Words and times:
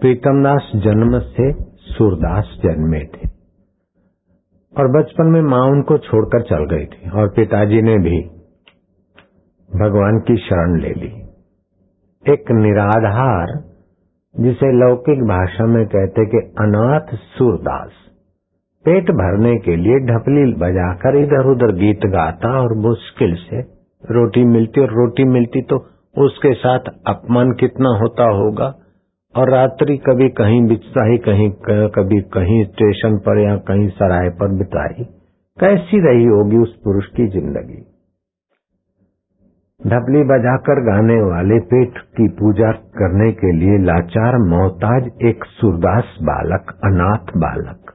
प्रीतमदास 0.00 0.70
जन्म 0.76 1.18
से 1.20 1.52
सूरदास 1.88 2.52
जन्मे 2.62 3.00
थे। 3.06 3.28
और 4.74 4.88
बचपन 4.92 5.26
में 5.26 5.40
माँ 5.42 5.64
उनको 5.68 5.98
छोड़कर 5.98 6.42
चल 6.42 6.64
गई 6.66 6.84
थी 6.86 7.10
और 7.10 7.28
पिताजी 7.28 7.82
ने 7.82 7.96
भी 7.98 8.20
भगवान 9.70 10.18
की 10.18 10.36
शरण 10.36 10.78
ले 10.80 10.92
ली। 10.94 11.10
एक 12.26 12.50
निराधार, 12.52 13.52
जिसे 14.34 14.72
लौकिक 14.78 15.22
भाषा 15.24 15.66
में 15.66 15.84
कहते 15.86 16.26
कि 16.26 16.40
अनाथ 16.60 17.14
सूरदास, 17.30 17.90
पेट 18.84 19.10
भरने 19.14 19.56
के 19.58 19.76
लिए 19.76 19.98
ढपली 20.06 20.52
बजाकर 20.60 21.16
इधर 21.16 21.50
उधर 21.50 21.72
गीत 21.76 22.06
गाता 22.06 22.60
और 22.60 22.76
मुश्किल 22.80 23.34
से 23.40 23.60
रोटी 24.04 24.44
मिलती, 24.44 24.80
और 24.80 24.94
रोटी 24.94 25.24
मिलती 25.30 25.62
तो 25.62 25.76
उसके 26.16 26.52
साथ 26.54 26.94
अपमान 27.06 27.52
कितना 27.52 27.90
होता 27.98 28.24
होगा? 28.34 28.74
और 29.34 29.50
रात्रि 29.50 29.96
कभी 29.96 30.28
कहीं 30.28 30.62
बिताई, 30.68 31.16
कहीं 31.18 31.50
कभी 31.88 32.20
कहीं 32.32 32.64
स्टेशन 32.64 33.16
पर 33.18 33.38
या 33.38 33.56
कहीं 33.68 33.88
सराय 33.88 34.28
पर 34.30 34.58
बिताई, 34.58 35.04
कैसी 35.58 36.00
रही 36.00 36.24
होगी 36.24 36.58
उस 36.58 36.76
पुरुष 36.84 37.06
की 37.06 37.26
ज़िंदगी? 37.28 37.80
ढपली 39.80 40.22
बजाकर 40.24 40.80
गाने 40.82 41.16
वाले, 41.22 41.58
पेट 41.60 41.98
की 41.98 42.28
पूजा 42.28 42.72
करने 42.72 43.32
के 43.32 43.52
लिए 43.52 43.78
लाचार 43.84 44.36
मोहताज 44.48 45.10
एक 45.22 45.44
सुरदास 45.44 46.16
बालक, 46.22 46.78
अनाथ 46.84 47.36
बालक। 47.36 47.94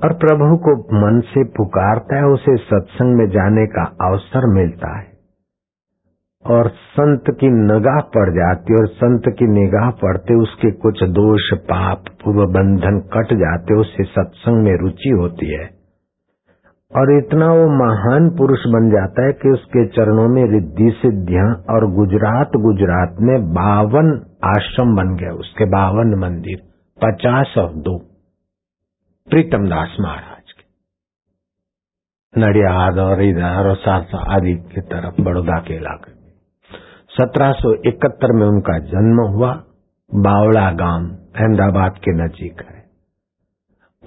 और 0.00 0.12
प्रभु 0.14 0.56
को 0.56 0.76
मन 0.94 1.20
से 1.20 1.44
पुकारता 1.44 2.16
है, 2.16 2.26
उसे 2.26 2.56
सत्संग 2.56 3.16
में 3.16 3.28
जाने 3.30 3.66
का 3.66 3.84
अवसर 4.08 4.54
मिलता 4.54 4.96
है। 4.98 5.07
और 6.50 6.68
संत 6.68 7.24
की 7.28 7.46
नगाह 7.46 8.00
पड़ 8.00 8.30
जाती 8.30 8.78
और 8.78 8.86
संत 8.86 9.22
की 9.28 9.44
निगाह 9.44 9.90
पड़ते 9.90 10.34
उसके 10.34 10.70
कुछ 10.70 11.02
दोष, 11.02 11.52
पाप 11.54 12.04
पूर्व 12.24 12.52
बंधन 12.52 13.00
कट 13.00 13.34
जाते 13.34 13.74
उससे 13.74 14.04
सत्संग 14.04 14.64
में 14.64 14.76
रुचि 14.76 15.10
होती 15.10 15.46
है। 15.46 15.78
और 16.96 17.18
इतना 17.18 17.46
वो 17.46 17.66
महान 17.66 18.30
पुरुष 18.30 18.58
बन 18.58 18.90
जाता 18.90 19.26
है 19.26 19.32
कि 19.32 19.48
उसके 19.48 19.86
चरणों 19.86 20.28
में 20.28 20.44
रिद्धि, 20.44 20.90
सिद्धियाँ 20.90 21.64
और 21.70 21.94
गुजरात 21.94 22.48
गुजरात 22.56 23.16
में 23.20 23.54
बावन 23.54 24.20
आश्रम 24.44 24.96
बन 24.96 25.16
गए, 25.16 25.26
उसके 25.26 25.64
बावन 25.64 26.14
मंदिर, 26.18 26.58
पचास 27.04 27.54
और 27.58 27.74
दो। 27.74 27.98
प्रीतम 29.30 29.68
दास 29.68 29.96
महाराज 30.00 30.52
के। 30.52 30.64
नडियाद 32.40 32.98
और 32.98 33.22
इधर 33.22 33.68
और 33.68 33.76
सारसा 33.76 34.34
आदि 34.34 34.54
की 34.54 34.80
तरफ़ 34.80 35.22
बड़ौदा 35.22 35.58
के 35.58 35.74
इलाके। 35.74 36.17
1771 37.20 38.32
में 38.32 38.46
उनका 38.46 38.78
जन्म 38.78 39.20
हुआ, 39.20 39.62
बावड़ा 40.14 40.70
गाँव, 40.70 41.04
अहमदाबाद 41.10 41.92
के 41.92 42.24
नजीक 42.24 42.60
है। 42.60 42.78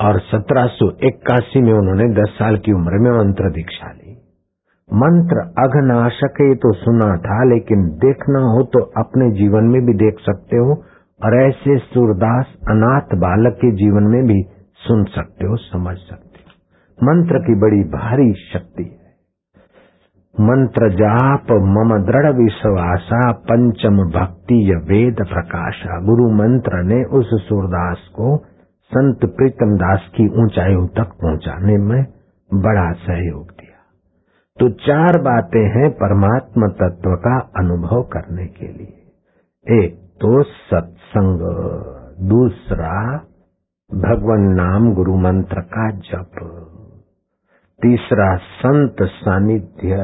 और 0.01 0.19
1781 0.19 1.61
में 1.61 1.73
उन्होंने 1.73 2.21
10 2.21 2.29
साल 2.29 2.57
की 2.57 2.71
उम्र 2.71 2.91
में 2.91 3.11
मंत्र 3.11 3.51
दीक्षा 3.51 3.87
ली। 3.87 4.11
मंत्र 4.93 5.37
अघनाशक 5.37 6.33
ये 6.41 6.55
तो 6.55 6.73
सुना 6.73 7.17
था, 7.17 7.43
लेकिन 7.43 7.83
देखना 7.83 8.39
हो 8.39 8.63
तो 8.63 8.81
अपने 8.81 9.31
जीवन 9.31 9.63
में 9.63 9.85
भी 9.85 9.93
देख 9.93 10.15
सकते 10.19 10.57
हो, 10.57 10.83
और 11.25 11.47
ऐसे 11.47 11.77
सूरदास, 11.77 12.45
अनाथ 12.69 13.17
बालक 13.17 13.53
के 13.53 13.71
जीवन 13.71 14.03
में 14.03 14.23
भी 14.23 14.43
सुन 14.75 15.03
सकते 15.03 15.47
हो, 15.47 15.55
समझ 15.55 15.97
सकते 15.97 16.39
हो। 16.39 17.05
मंत्र 17.05 17.39
की 17.39 17.55
बड़ी 17.59 17.83
भारी 17.83 18.33
शक्ति 18.33 18.83
है। 18.83 19.00
मंत्र 20.39 20.89
जाप 20.89 21.51
मम 21.51 22.05
दृढ़ 22.05 22.35
विश्वासा 22.35 23.31
पंचम 23.31 23.97
भक्ति 23.97 24.81
वेद 24.83 25.15
प्रकाशा। 25.15 26.01
गुरु 26.01 26.29
मंत्र 26.29 26.83
ने 26.83 27.03
उस 27.03 27.29
सूरदास 27.49 27.97
को, 28.15 28.37
संत 28.91 29.19
प्रीतम 29.25 29.75
दास 29.75 30.09
की 30.15 30.43
ऊंचाइयों 30.43 30.87
तक 30.87 31.11
पहुँचाने 31.21 31.77
में 31.77 32.05
बड़ा 32.53 32.91
सहयोग 32.91 33.43
दिया। 33.43 33.77
तो 34.59 34.69
चार 34.69 35.21
बातें 35.21 35.65
हैं 35.65 35.91
परमात्मा 35.91 36.67
तत्व 36.67 37.09
का 37.09 37.39
अनुभव 37.39 38.01
करने 38.01 38.45
के 38.45 38.65
लिए। 38.65 39.83
एक 39.85 39.95
तो 40.21 40.43
सत्संग, 40.43 41.39
दूसरा 42.29 43.17
भगवान 43.93 44.41
नाम 44.41 44.93
गुरु 44.93 45.17
मंत्र 45.17 45.61
का 45.61 45.91
जप। 45.91 46.47
तीसरा 47.81 48.29
संत 48.57 49.03
सानिध्य। 49.13 49.97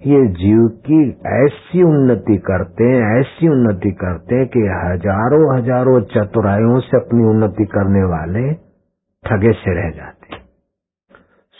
ये 0.00 0.18
जीव 0.34 0.66
की 0.86 0.98
ऐसी 1.34 1.82
उन्नति 1.84 2.36
करते 2.46 2.84
हैं, 2.84 3.20
ऐसी 3.20 3.48
उन्नति 3.48 3.90
करते 4.00 4.34
हैं 4.34 4.46
कि 4.48 4.64
हज़ारों 4.74 5.44
हज़ारों 5.50 6.00
चतुराइयों 6.10 6.80
से 6.80 6.96
अपनी 6.96 7.28
उन्नति 7.28 7.64
करने 7.72 8.02
वाले 8.10 8.42
ठगे 9.24 9.52
से 9.60 9.74
रह 9.74 9.90
जाते 9.96 10.44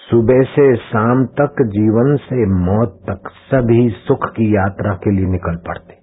सुबह 0.01 0.43
से 0.51 0.65
शाम 0.81 1.25
तक 1.39 1.63
जीवन 1.71 2.17
से 2.25 2.45
मौत 2.59 2.99
तक 3.07 3.31
सभी 3.47 3.89
सुख 4.03 4.27
की 4.31 4.47
यात्रा 4.57 4.93
के 5.05 5.11
लिए 5.11 5.31
निकल 5.31 5.57
पड़ते 5.67 5.95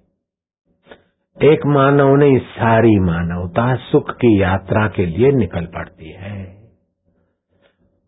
एक 1.37 1.65
मानव 1.67 2.15
नहीं, 2.15 2.37
सारी 2.49 2.99
मानवता 3.01 3.63
सुख 3.83 4.11
की 4.15 4.29
यात्रा 4.41 4.87
के 4.87 5.05
लिए 5.05 5.31
निकल 5.37 5.65
पड़ती 5.75 6.11
है। 6.13 6.62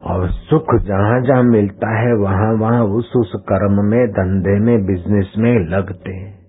और 0.05 0.29
सुख 0.29 0.75
जहाँ 0.75 1.21
जहाँ 1.21 1.43
मिलता 1.43 1.99
है, 1.99 2.13
वहाँ 2.13 2.53
वहाँ 2.53 2.83
उस 2.83 3.13
उस 3.17 3.31
कर्म 3.35 3.85
में, 3.85 4.07
धंधे 4.07 4.59
में 4.59 4.85
बिज़नेस 4.85 5.33
में 5.37 5.59
लगते 5.69 6.11
हैं। 6.11 6.45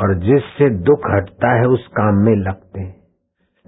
और 0.00 0.14
जिससे 0.14 0.70
दुख 0.70 1.00
हटता 1.10 1.52
है, 1.52 1.66
उस 1.66 1.86
काम 1.86 2.14
में 2.14 2.36
लगते 2.36 2.80
हैं। 2.80 3.00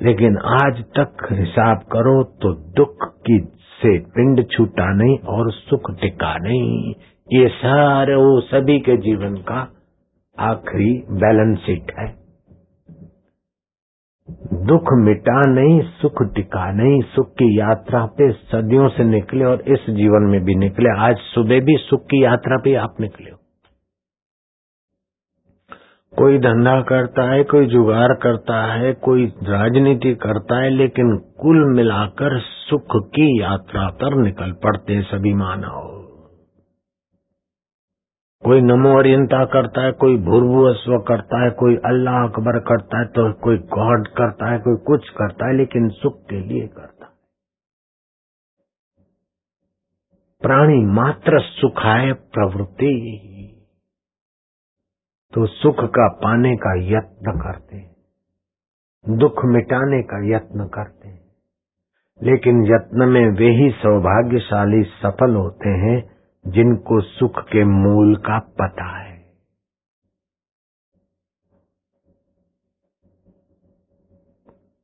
लेकिन 0.02 0.38
आज 0.38 0.84
तक 0.98 1.28
हिसाब 1.32 1.78
करो 1.78 2.22
तो 2.24 2.52
दुख 2.52 2.96
की 3.04 3.38
से 3.82 3.98
पिंड 3.98 4.46
छूटा 4.50 4.94
नहीं 4.94 5.18
और 5.18 5.52
सुख 5.52 5.90
टिका 6.00 6.38
नहीं। 6.38 6.94
ये 7.32 7.48
सारे, 7.48 8.14
वो 8.14 8.40
सभी 8.40 8.80
के 8.80 8.96
जीवन 8.96 9.34
का 9.34 9.68
आखिरी 10.38 11.04
बैलेंस 11.10 11.58
शीट 11.58 11.92
है। 11.98 12.21
दुख 14.40 14.84
मिटा 14.92 15.40
नहीं, 15.50 15.80
सुख 15.80 16.22
टिका 16.34 16.72
नहीं, 16.72 17.00
सुख 17.00 17.30
की 17.32 17.58
यात्रा 17.58 18.06
पे 18.06 18.32
सदियों 18.32 18.88
से 18.88 19.04
निकले 19.04 19.44
और 19.44 19.60
इस 19.60 19.90
जीवन 19.90 20.22
में 20.22 20.44
भी 20.44 20.54
निकले। 20.54 20.98
आज 20.98 21.16
सुबह 21.16 21.60
भी 21.60 21.76
सुख 21.76 22.00
की 22.00 22.24
यात्रा 22.24 22.56
पे 22.56 22.74
आप 22.74 22.94
निकले 23.00 23.30
हो। 23.30 23.36
कोई 26.18 26.38
धंधा 26.38 26.80
करता 26.80 27.30
है, 27.30 27.44
कोई 27.44 27.66
जुगाड़ 27.66 28.12
करता 28.12 28.74
है, 28.74 28.92
कोई 28.92 29.26
राजनीति 29.26 30.14
करता 30.14 30.56
है, 30.56 30.70
लेकिन 30.70 31.16
कुल 31.40 31.76
मिलाकर 31.76 32.38
सुख 32.40 32.96
की 32.96 33.42
यात्रा 33.42 33.88
पर 33.88 34.22
निकल 34.22 34.52
पड़ते 34.52 35.02
सभी 35.02 35.34
मानव। 35.34 36.01
कोई 38.42 38.60
नमो 38.62 38.98
अरियंता 38.98 39.44
करता 39.44 39.84
है, 39.84 39.92
कोई 39.94 40.16
भूर्भुअस्व 40.24 40.98
करता 41.08 41.42
है, 41.44 41.50
कोई 41.58 41.76
अल्लाह 41.86 42.22
अकबर 42.22 42.58
करता 42.60 43.00
है 43.00 43.06
तो 43.08 43.32
कोई 43.40 43.58
गॉड 43.74 44.08
करता 44.08 44.50
है, 44.52 44.58
कोई 44.58 44.76
कुछ 44.86 45.08
करता 45.10 45.48
है, 45.48 45.56
लेकिन 45.56 45.88
सुख 45.92 46.20
के 46.30 46.40
लिए 46.40 46.66
करता 46.68 47.04
है। 47.04 47.10
प्राणी 50.42 50.80
मात्र 50.94 51.40
सुखाय 51.42 52.12
प्रवृत्ति 52.32 52.92
तो 55.32 55.46
सुख 55.46 55.84
का 55.96 56.08
पाने 56.22 56.56
का 56.56 56.74
यत्न 56.88 57.32
करते 57.40 57.78
दुख 59.06 59.44
मिटाने 59.46 60.02
का 60.02 60.18
यत्न 60.26 60.66
करते 60.68 61.10
लेकिन 62.20 62.62
यत्न 62.66 63.08
में 63.08 63.26
वे 63.38 63.50
ही 63.52 63.70
सौभाग्यशाली, 63.76 64.82
सफल 64.82 65.34
होते 65.36 65.70
हैं 65.78 65.96
जिनको 66.46 67.00
सुख 67.00 67.40
के 67.40 67.64
मूल 67.64 68.16
का 68.16 68.38
पता 68.38 68.98
है। 68.98 69.18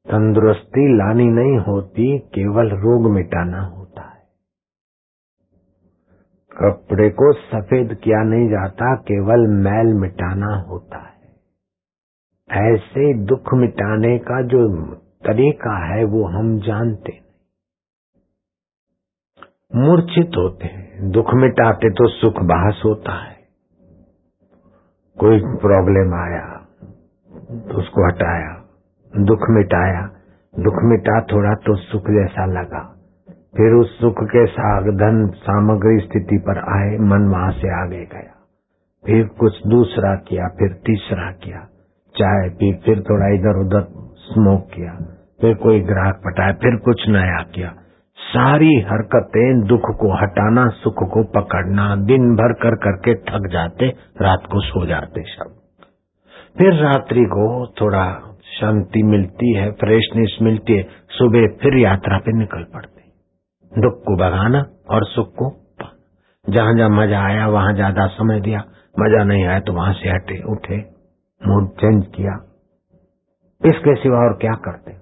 तंदुरुस्ती 0.06 0.96
लानी 0.96 1.24
नहीं 1.24 1.58
होती, 1.58 2.18
केवल 2.18 2.70
रोग 2.70 3.10
मिटाना 3.10 3.60
होता 3.60 4.02
है। 4.02 4.28
कपड़े 6.52 7.10
को 7.10 7.32
सफ़ेद 7.32 8.00
किया 8.04 8.22
नहीं 8.22 8.48
जाता, 8.48 8.94
केवल 8.94 9.46
मैल 9.46 9.94
मिटाना 9.94 10.56
होता 10.56 10.98
है। 10.98 11.18
ऐसे 12.74 13.24
दुख 13.24 13.54
मिटाने 13.54 14.18
का 14.18 14.42
जो 14.42 14.94
तरीका 14.94 15.94
है, 15.94 16.04
वो 16.04 16.24
हम 16.24 16.58
जानते 16.58 17.12
नहीं 17.12 17.27
मूर्छित 19.74 20.30
होते 20.36 20.66
हैं। 20.66 21.10
दुख 21.10 21.34
मिटाते 21.34 21.90
तो 21.90 22.08
सुख 22.08 22.34
बहस 22.42 22.82
होता 22.84 23.12
है। 23.24 23.36
कोई 25.18 25.40
प्रॉब्लम 25.40 26.14
आया 26.14 26.54
तो 27.50 27.78
उसको 27.78 28.06
हटाया। 28.06 28.64
दुख 29.16 29.38
मिटाया, 29.50 30.02
दुख 30.58 30.74
मिटा 30.82 31.20
थोड़ा 31.20 31.54
तो 31.54 31.76
सुख 31.76 32.02
जैसा 32.02 32.46
लगा। 32.46 32.94
फिर 33.56 33.72
उस 33.72 34.00
सुख 34.00 34.14
के 34.24 34.46
साथ 34.46 34.82
धन 34.82 35.26
सामग्री 35.26 35.98
स्थिति 35.98 36.38
पर 36.38 36.58
आए, 36.58 36.98
मन 36.98 37.28
वहाँ 37.28 37.50
से 37.50 37.84
आगे 37.84 38.04
गया। 38.04 38.34
फिर 39.06 39.26
कुछ 39.26 39.66
दूसरा 39.66 40.14
किया, 40.14 40.48
फिर 40.48 40.72
तीसरा 40.72 41.32
किया। 41.32 41.68
चाय 42.16 42.48
पी, 42.48 42.72
फिर 42.84 43.02
थोड़ा 43.10 43.28
इधर 43.28 43.60
उधर 43.60 43.86
स्मोक 44.14 44.68
किया। 44.74 44.92
फिर 45.40 45.54
कोई 45.54 45.80
ग्राहक 45.80 46.20
पटाया, 46.24 46.52
फिर 46.52 46.76
कुछ 46.76 47.08
नया 47.08 47.42
किया। 47.42 47.74
सारी 48.28 48.72
हरकतें 48.82 49.60
दुख 49.66 49.86
को 50.00 50.12
हटाना, 50.14 50.68
सुख 50.76 51.02
को 51.12 51.22
पकड़ना, 51.34 51.84
दिन 52.06 52.34
भर 52.36 52.52
कर 52.52 52.74
करके 52.76 53.14
थक 53.22 53.48
जाते, 53.52 53.88
रात 54.22 54.46
को 54.52 54.60
सो 54.60 54.86
जाते 54.86 55.22
सब। 55.28 55.54
फिर 56.58 56.74
रात्रि 56.74 57.24
को 57.26 57.46
थोड़ा 57.80 58.04
शांति 58.50 59.02
मिलती 59.02 59.54
है, 59.54 59.70
फ्रेशनेस 59.72 60.36
मिलती 60.42 60.72
है, 60.72 60.82
सुबह 61.10 61.46
फिर 61.62 61.78
यात्रा 61.78 62.18
पे 62.18 62.36
निकल 62.38 62.64
पड़ते। 62.74 63.80
दुख 63.80 64.02
को 64.04 64.16
भगाना 64.16 64.64
और 64.90 65.04
सुख 65.06 65.32
को 65.32 65.54
जहाँ 66.46 66.74
जहाँ 66.74 66.88
मज़ा 66.90 67.24
आया, 67.24 67.46
वहाँ 67.48 67.72
ज़्यादा 67.74 68.06
समय 68.08 68.40
दिया, 68.40 68.58
मज़ा 68.96 69.24
नहीं 69.24 69.44
आया 69.46 69.60
तो 69.60 69.72
वहाँ 69.72 69.92
से 69.92 70.08
हटे, 70.10 70.42
उठे 70.52 70.76
मूड 71.42 71.68
चेंज 71.74 72.04
किया। 72.16 72.38
इसके 73.62 73.94
सिवा 73.94 74.18
और 74.18 74.38
क्या 74.40 74.54
करते? 74.64 74.97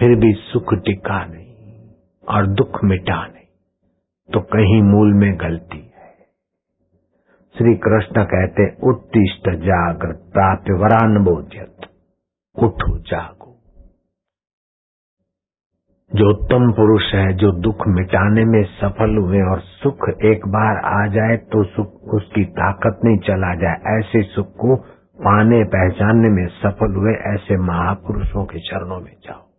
फिर 0.00 0.14
भी 0.16 0.32
सुख 0.42 0.72
टिका 0.84 1.24
नहीं 1.24 1.78
और 2.28 2.46
दुख 2.54 2.78
मिटा 2.84 3.16
नहीं 3.24 3.46
तो 4.28 4.40
कहीं 4.52 4.80
मूल 4.82 5.12
में 5.14 5.32
गलती 5.40 5.78
है। 5.78 6.08
श्री 7.54 7.74
कृष्ण 7.84 8.24
कहते, 8.24 8.66
उत्तिष्ट 8.90 9.50
जागृत 9.64 10.22
प्राप्त 10.32 10.70
वरान 10.82 11.18
बोध्यत 11.24 11.88
उठो 12.56 12.96
जागो। 13.02 13.48
जो 16.10 16.30
उत्तम 16.30 16.70
पुरुष 16.72 17.12
है, 17.14 17.26
जो 17.34 17.52
दुख 17.60 17.86
मिटाने 17.88 18.44
में 18.44 18.62
सफल 18.72 19.16
हुए 19.18 19.42
और 19.50 19.60
सुख 19.60 20.08
एक 20.24 20.48
बार 20.48 20.80
आ 20.92 21.06
जाए 21.14 21.36
तो 21.52 21.64
सुख 21.66 22.14
उसकी 22.14 22.44
ताकत 22.54 23.04
नहीं 23.04 23.18
चला 23.28 23.54
जाए। 23.56 23.98
ऐसे 23.98 24.22
सुख 24.30 24.56
को 24.56 24.76
पाने 25.20 25.62
पहचानने 25.68 26.34
में 26.34 26.46
सफल 26.56 26.94
हुए 26.94 27.14
ऐसे 27.34 27.62
महापुरुषों 27.66 28.44
के 28.44 28.60
चरणों 28.60 29.00
में 29.00 29.14
जाओ। 29.26 29.49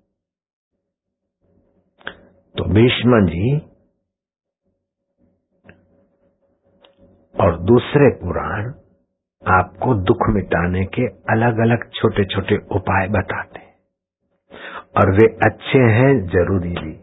तो 2.55 2.63
भीष्म 2.73 3.19
जी 3.27 3.57
और 7.35 7.57
दूसरे 7.61 8.09
पुराण 8.15 8.65
आपको 9.43 9.93
दुख 10.03 10.27
मिटाने 10.29 10.83
के 10.85 11.05
अलग 11.29 11.59
अलग 11.59 11.89
छोटे 11.93 12.25
छोटे 12.25 12.57
उपाय 12.75 13.07
बताते 13.07 13.59
और 14.97 15.11
वे 15.11 15.27
अच्छे 15.45 15.79
हैं, 15.93 16.27
ज़रूरी 16.27 16.69
भी 16.69 16.93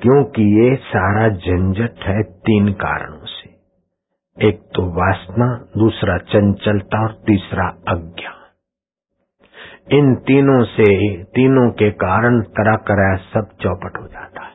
क्योंकि 0.00 0.42
ये 0.60 0.76
सारा 0.76 1.28
झंझट 1.28 2.06
है 2.06 2.22
तीन 2.22 2.72
कारणों 2.72 3.26
से। 3.26 3.50
एक 4.48 4.60
तो 4.74 4.82
वासना, 4.90 5.46
दूसरा 5.78 6.18
चंचलता 6.18 7.02
और 7.02 7.12
तीसरा 7.12 7.68
अज्ञान। 7.88 8.43
इन 9.92 10.14
तीनों 10.14 10.64
से 10.64 11.22
तीनों 11.24 11.70
के 11.70 11.90
कारण 11.90 12.40
तरह 12.40 12.76
तरह 12.76 13.16
सब 13.16 13.48
चौपट 13.60 13.98
हो 14.02 14.06
जाता 14.06 14.44
है। 14.44 14.52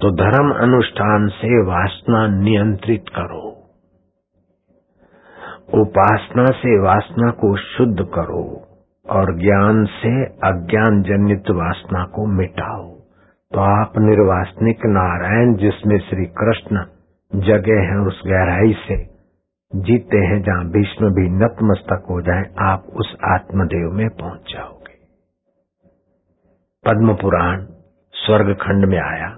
तो 0.00 0.10
धर्म 0.10 0.54
अनुष्ठान 0.54 1.28
से 1.28 1.62
वासना 1.62 2.26
नियंत्रित 2.26 3.04
करो। 3.08 3.56
उपासना 5.74 6.44
से 6.44 6.80
वासना 6.80 7.30
को 7.30 7.56
शुद्ध 7.56 7.96
करो 8.00 8.68
और 9.10 9.38
ज्ञान 9.38 9.84
से 9.84 10.24
अज्ञान 10.24 11.02
जनित 11.02 11.50
वासना 11.50 12.04
को 12.04 12.26
मिटाओ। 12.26 12.94
तो 13.52 13.60
आप 13.60 13.92
निर्वासनिक 13.98 14.78
नारायण, 14.84 15.54
जिसमें 15.54 15.98
श्री 15.98 16.24
कृष्ण 16.26 16.84
जगह 17.34 17.90
है 17.90 18.06
उस 18.06 18.22
गहराई 18.26 18.72
से 18.72 19.09
जीते 19.72 20.18
हैं 20.18 20.40
जहाँ 20.42 20.64
भीष्म 20.70 21.08
भी 21.14 21.28
नतमस्तक 21.32 22.06
हो 22.10 22.20
जाए, 22.22 22.44
आप 22.64 22.86
उस 22.94 23.14
आत्मदेव 23.26 23.90
में 23.92 24.08
पहुँच 24.16 24.52
जाओगे। 24.52 24.94
पद्म 26.84 27.14
पुराण 27.14 27.64
स्वर्ग 28.14 28.54
खंड 28.62 28.84
में 28.84 28.98
आया 29.00 29.28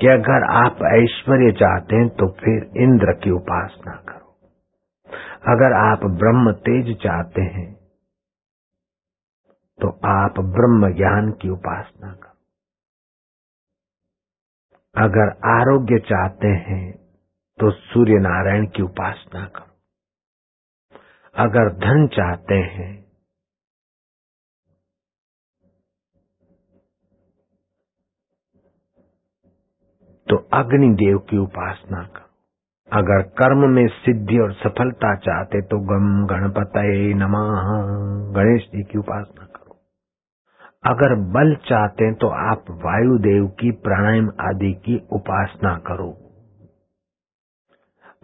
कि 0.00 0.08
अगर 0.08 0.44
आप 0.54 0.78
ऐश्वर्य 0.88 1.52
चाहते 1.52 1.96
हैं 1.96 2.08
तो 2.16 2.28
फिर 2.34 2.82
इंद्र 2.82 3.12
की 3.14 3.30
उपासना 3.30 3.94
करो। 4.08 4.30
अगर 5.46 5.74
आप 5.78 6.04
ब्रह्म 6.18 6.52
तेज 6.62 6.94
चाहते 7.02 7.42
हैं 7.50 7.70
तो 9.80 9.88
आप 10.08 10.40
ब्रह्म 10.54 10.92
ज्ञान 10.96 11.30
की 11.32 11.48
उपासना 11.50 12.12
करो। 12.12 12.36
अगर 14.94 15.34
आरोग्य 15.50 15.98
चाहते 16.08 16.48
हैं 16.66 16.84
तो 17.58 17.70
सूर्य 17.72 18.18
नारायण 18.20 18.66
की 18.66 18.82
उपासना 18.82 19.44
करो। 19.46 19.71
अगर 21.34 21.72
धन 21.72 22.06
चाहते 22.06 22.54
हैं। 22.54 23.02
तो 30.28 30.36
अग्निदेव 30.36 31.18
की 31.18 31.38
उपासना 31.38 32.02
करो। 32.02 32.28
अगर 32.92 33.22
कर्म 33.22 33.70
में 33.70 33.88
सिद्धि 33.88 34.38
और 34.38 34.52
सफलता 34.52 35.14
चाहते 35.16 35.62
तो 35.62 35.78
गम 35.78 36.26
गणपत 36.26 36.72
नमः, 37.16 37.62
गणेश 38.34 38.62
जी 38.62 38.82
की 38.82 38.98
उपासना 38.98 39.44
करो। 39.44 39.76
अगर 40.84 41.14
बल 41.14 41.54
चाहते 41.54 42.14
तो 42.14 42.28
आप 42.28 42.64
वायुदेव 42.70 43.48
की 43.48 43.70
प्राणायाम 43.70 44.28
आदि 44.40 44.72
की 44.72 45.08
उपासना 45.12 45.78
करो। 45.78 46.21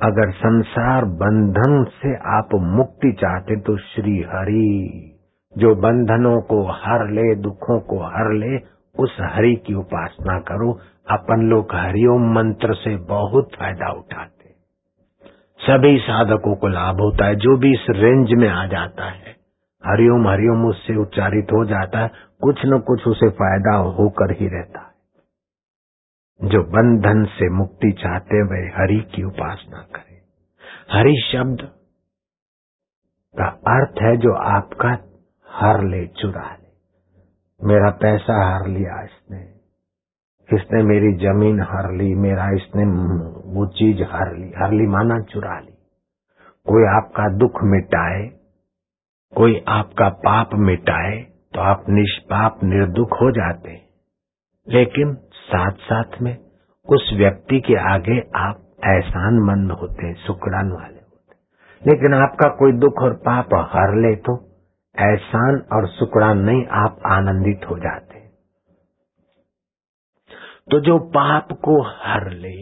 अगर 0.03 0.31
संसार 0.31 1.05
बंधन 1.05 1.85
से 1.85 2.15
आप 2.17 2.49
मुक्ति 2.55 3.13
चाहते 3.13 3.57
तो 3.61 3.77
श्री 3.77 4.19
हरि, 4.19 5.15
जो 5.59 5.75
बंधनों 5.75 6.41
को 6.41 6.63
हर 6.65 7.11
ले, 7.11 7.35
दुखों 7.35 7.81
को 7.81 7.99
हर 7.99 8.33
ले, 8.35 8.57
उस 9.03 9.17
हरि 9.21 9.55
की 9.67 9.75
उपासना 9.75 10.39
करो। 10.39 10.73
अपन 11.11 11.41
लोग 11.41 11.75
हरिओम 11.75 12.35
मंत्र 12.35 12.75
से 12.75 12.97
बहुत 12.97 13.51
फ़ायदा 13.59 13.93
उठाते 13.93 14.39
सभी 15.61 15.99
साधकों 15.99 16.57
को 16.57 16.69
लाभ 16.69 17.01
होता 17.01 17.27
है, 17.27 17.35
जो 17.35 17.57
भी 17.57 17.73
इस 17.73 17.87
रेंज 17.91 18.29
में 18.33 18.49
आ 18.49 18.67
जाता 18.67 19.05
है। 19.05 19.37
हरिओम 19.87 20.29
हरिओम, 20.29 20.67
उससे 20.67 20.97
उच्चारित 20.97 21.47
हो 21.53 21.65
जाता 21.65 21.99
है, 21.99 22.11
कुछ 22.43 22.61
न 22.67 22.79
कुछ 22.79 23.07
उसे 23.07 23.29
फ़ायदा 23.29 23.77
होकर 23.77 24.31
ही 24.31 24.49
रहता। 24.49 24.81
है 24.81 24.88
जो 26.43 26.63
बंधन 26.63 27.25
से 27.25 27.51
मुक्ति 27.51 27.93
चाहते 27.93 28.43
वे 28.43 28.73
हरि 28.77 29.13
की 29.15 29.23
उपासना 29.23 29.79
करें। 29.79 30.21
हरि 30.93 31.29
शब्द 31.33 31.59
का 33.39 33.47
अर्थ 33.47 34.03
है 34.03 34.17
जो 34.17 34.35
आपका 34.35 34.99
हर 35.51 35.85
ले 35.85 36.07
चुरा 36.07 36.57
ले। 36.63 36.69
मेरा 37.69 37.91
पैसा 37.91 38.55
हर 38.55 38.69
लिया 38.69 39.03
इसने। 39.03 39.41
इसने 40.57 40.83
मेरी 40.83 41.13
ज़मीन 41.13 41.61
हर 41.61 41.93
ली, 41.93 42.15
मेरा 42.15 42.51
इसने 42.51 42.85
वो 43.53 43.67
चीज़ 43.67 44.03
हर 44.03 44.37
ली। 44.37 44.49
हर 44.49 44.73
ली 44.73 44.87
माना 44.87 45.21
चुरा 45.21 45.61
ली। 45.61 45.73
कोई 46.67 46.97
आपका 46.97 47.29
दुख 47.37 47.63
मिटाए, 47.63 48.29
कोई 49.37 49.65
आपका 49.69 50.09
पाप 50.09 50.51
मिटाए 50.55 51.21
तो 51.55 51.61
आप 51.61 51.85
निष्पाप, 51.89 52.59
निर्दुख 52.65 53.13
हो 53.13 53.31
जाते 53.31 53.89
लेकिन 54.69 55.15
साथ 55.49 55.85
साथ 55.85 56.21
में 56.23 56.35
उस 56.89 57.11
व्यक्ति 57.17 57.61
के 57.61 57.77
आगे 57.91 58.19
आप 58.39 58.65
एहसान 58.87 59.39
मंद 59.47 59.73
होते 59.73 60.07
हैं, 60.07 60.15
सुकड़ान 60.27 60.73
वाले 60.73 60.95
होते 60.97 61.91
लेकिन 61.91 62.15
आपका 62.15 62.49
कोई 62.59 62.73
दुख 62.79 63.03
और 63.03 63.15
पाप 63.27 63.55
हर 63.73 63.97
ले 63.97 64.15
तो 64.21 64.37
एहसान 64.97 65.61
और 65.73 65.89
सुकड़ान 65.91 66.39
नहीं, 66.41 66.65
आप 66.67 67.01
आनंदित 67.07 67.69
हो 67.71 67.79
जाते 67.79 68.09
तो 70.71 70.79
जो 70.81 70.99
पाप 71.09 71.53
को 71.65 71.75
हर 71.83 72.25
ले, 72.33 72.57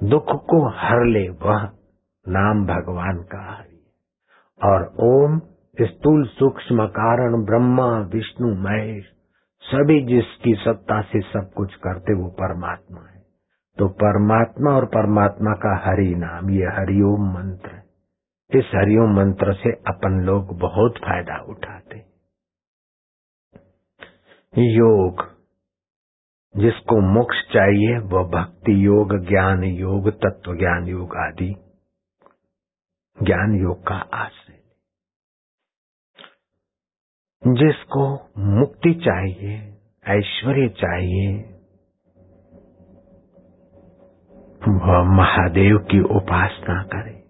दुख 0.00 0.32
को 0.50 0.58
हर 0.78 1.04
ले, 1.06 1.22
वह 1.42 1.62
नाम 2.26 2.64
भगवान 2.66 3.22
का 3.30 3.40
हरि 3.46 3.78
और 4.60 4.84
ओम 5.04 5.38
स्थूल 5.76 6.24
सूक्ष्म 6.30 6.86
कारण 6.88 7.44
ब्रह्मा, 7.44 7.86
विष्णु, 8.12 8.54
महेश 8.58 9.04
सभी 9.62 10.02
जिसकी 10.06 10.54
सत्ता 10.54 11.02
से 11.02 11.20
सब 11.20 11.52
कुछ 11.56 11.74
करते 11.74 12.14
वो 12.14 12.28
परमात्मा 12.28 13.00
है। 13.00 13.22
तो 13.78 13.88
परमात्मा 13.88 14.70
और 14.70 14.84
परमात्मा 14.84 15.52
का 15.52 15.90
हरि 15.90 16.14
नाम, 16.14 16.50
ये 16.50 16.64
हरिओम 16.64 17.34
मंत्र 17.34 17.82
इस 18.54 18.64
हरिओम 18.74 19.16
मंत्र 19.16 19.52
से 19.52 19.72
अपन 19.72 20.20
लोग 20.20 20.58
बहुत 20.58 20.98
फ़ायदा 20.98 21.36
उठाते। 21.42 21.98
योग, 24.58 25.36
जिसको 26.56 27.00
मोक्ष 27.00 27.36
चाहिए 27.52 27.98
वह 27.98 28.22
भक्ति 28.22 28.86
योग, 28.86 29.28
ज्ञान 29.28 29.64
योग, 29.64 30.10
तत्व 30.10 30.54
ज्ञान 30.54 30.86
योग 30.86 31.16
आदि। 31.16 31.54
ज्ञान 33.22 33.54
योग 33.54 33.86
का 33.86 33.94
आश्रय। 33.94 34.61
जिसको 37.46 38.30
मुक्ति 38.38 38.94
चाहिए, 38.94 39.78
ऐश्वर्य 40.08 40.68
चाहिए, 40.68 41.36
वह 44.68 45.02
महादेव 45.02 45.78
की 45.78 46.00
उपासना 46.00 46.82
करे। 46.82 47.22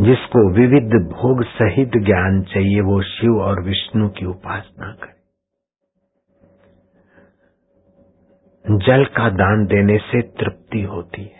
जिसको 0.00 0.52
विविध 0.52 0.90
भोग 1.12 1.44
सहित 1.44 1.88
ज्ञान 1.88 2.42
चाहिए, 2.42 2.80
वो 2.80 3.02
शिव 3.02 3.40
और 3.40 3.62
विष्णु 3.62 4.08
की 4.08 4.26
उपासना 4.26 4.92
करे। 4.92 5.16
जल 8.78 9.04
का 9.04 9.28
दान 9.28 9.66
देने 9.66 9.98
से 9.98 10.22
तृप्ति 10.22 10.82
होती 10.82 11.22
है। 11.22 11.35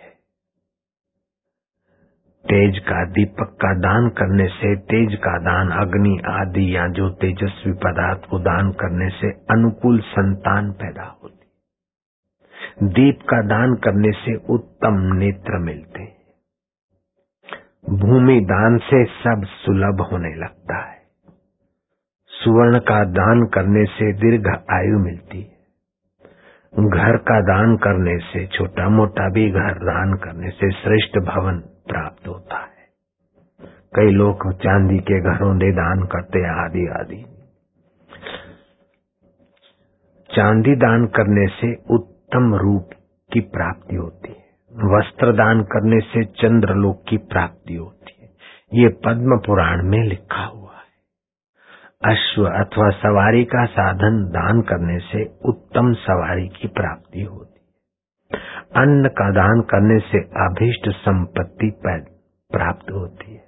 तेज 2.48 2.78
का 2.78 3.04
दीपक 3.04 3.56
का 3.62 3.72
दान 3.74 4.08
करने 4.08 4.46
से, 4.48 4.76
तेज 4.76 5.14
का 5.14 5.38
दान, 5.38 5.70
अग्नि 5.78 6.18
आदि 6.28 6.76
या 6.76 6.88
जो 6.88 7.10
तेजस्वी 7.10 7.72
पदार्थ 7.72 8.30
को 8.30 8.38
दान 8.38 8.72
करने 8.72 9.08
से 9.10 9.30
अनुकूल 9.50 10.00
संतान 10.00 10.72
पैदा 10.72 11.04
होती 11.04 11.34
दीप 12.82 13.18
का 13.22 13.40
दान 13.42 13.74
करने 13.74 14.10
से 14.12 14.36
उत्तम 14.54 15.00
नेत्र 15.14 15.58
मिलते 15.58 16.16
भूमि 17.90 18.40
दान 18.40 18.78
से 18.78 19.04
सब 19.04 19.42
सुलभ 19.46 20.00
होने 20.12 20.34
लगता 20.34 20.76
है। 20.76 20.98
सुवर्ण 22.30 22.78
का 22.78 23.04
दान 23.04 23.44
करने 23.46 23.84
से 23.84 24.12
दीर्घ 24.12 24.46
आयु 24.70 24.98
मिलती 24.98 25.40
है। 25.40 25.56
घर 26.74 27.16
का 27.16 27.40
दान 27.40 27.76
करने 27.76 28.18
से, 28.18 28.46
छोटा 28.46 28.88
मोटा 28.88 29.28
भी 29.30 29.50
घर 29.50 29.78
दान 29.84 30.14
करने 30.14 30.50
से 30.50 30.70
श्रेष्ठ 30.72 31.18
भवन 31.18 31.62
प्राप्त 31.88 32.28
होता 32.28 32.59
है। 32.59 32.76
कई 33.95 34.11
लोग 34.11 34.52
चांदी 34.52 34.99
के 34.99 35.21
घरों 35.21 35.59
दे 35.59 35.73
दान 35.73 36.07
करते 36.07 36.38
आदि 36.64 36.87
आदि। 37.00 37.25
चांदी 40.37 40.76
दान 40.76 41.07
करने 41.07 41.47
से 41.47 41.95
उत्तम 41.95 42.55
रूप 42.55 42.90
की 43.33 43.40
प्राप्ति 43.40 43.97
होती 43.97 44.28
है। 44.28 44.47
वस्त्र 44.73 45.33
दान 45.33 45.62
करने 45.62 46.00
से 46.00 46.25
चंद्रलोक 46.25 47.05
की 47.09 47.16
प्राप्ति 47.16 47.75
होती 47.75 48.23
है। 48.23 48.28
ये 48.83 48.88
पद्म 48.88 49.38
पुराण 49.38 49.83
में 49.88 50.02
लिखा 50.02 50.45
हुआ 50.45 50.73
है। 50.73 50.87
अश्व 52.12 52.45
अथवा 52.45 52.90
सवारी 52.90 53.45
का 53.45 53.64
साधन 53.64 54.25
दान 54.28 54.61
करने 54.61 54.99
से 54.99 55.25
उत्तम 55.45 55.93
सवारी 55.93 56.49
की 56.49 56.69
प्राप्ति 56.69 57.23
होती 57.23 57.50
है। 57.50 57.55
अन्न 58.76 59.09
का 59.09 59.30
दान 59.30 59.61
करने 59.61 59.99
से 59.99 60.18
अभिष्ट 60.18 60.88
संपत्ति 60.97 61.71
प्राप्त 62.50 62.90
होती 62.90 63.35
है। 63.35 63.45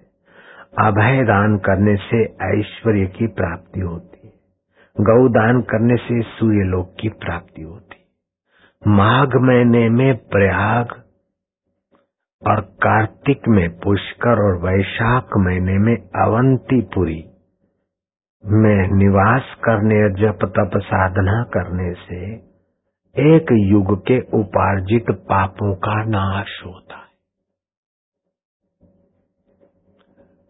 अभय 0.78 1.24
दान 1.24 1.58
करने 1.58 1.96
से 1.96 2.22
ऐश्वर्य 2.58 3.06
की 3.06 3.26
प्राप्ति 3.26 3.80
होती 3.80 4.26
है। 4.26 4.32
गौ 4.96 5.28
दान 5.28 5.60
करने 5.62 5.96
से 5.96 6.20
सूर्य 6.22 6.64
लोक 6.64 6.94
की 7.00 7.08
प्राप्ति 7.08 7.62
होती 7.62 7.96
है। 7.98 8.96
माघ 8.96 9.28
महीने 9.36 9.88
में 9.88 10.16
प्रयाग 10.16 10.92
और 12.42 12.60
कार्तिक 12.60 13.48
में 13.48 13.68
पुष्कर 13.78 14.44
और 14.44 14.58
वैशाख 14.64 15.28
महीने 15.36 15.78
में 15.78 15.96
अवंतीपुरी 15.96 17.24
में 18.44 18.88
निवास 18.92 19.54
करने 19.64 19.98
जप 20.14 20.38
तप 20.44 20.78
साधना 20.78 21.42
करने 21.42 21.92
से 21.94 22.36
एक 23.18 23.52
युग 23.52 23.98
के 24.00 24.18
उपार्जित 24.38 25.10
पापों 25.10 25.74
का 25.74 25.94
नाश 26.04 26.62
होता 26.66 26.96
है। 26.96 27.06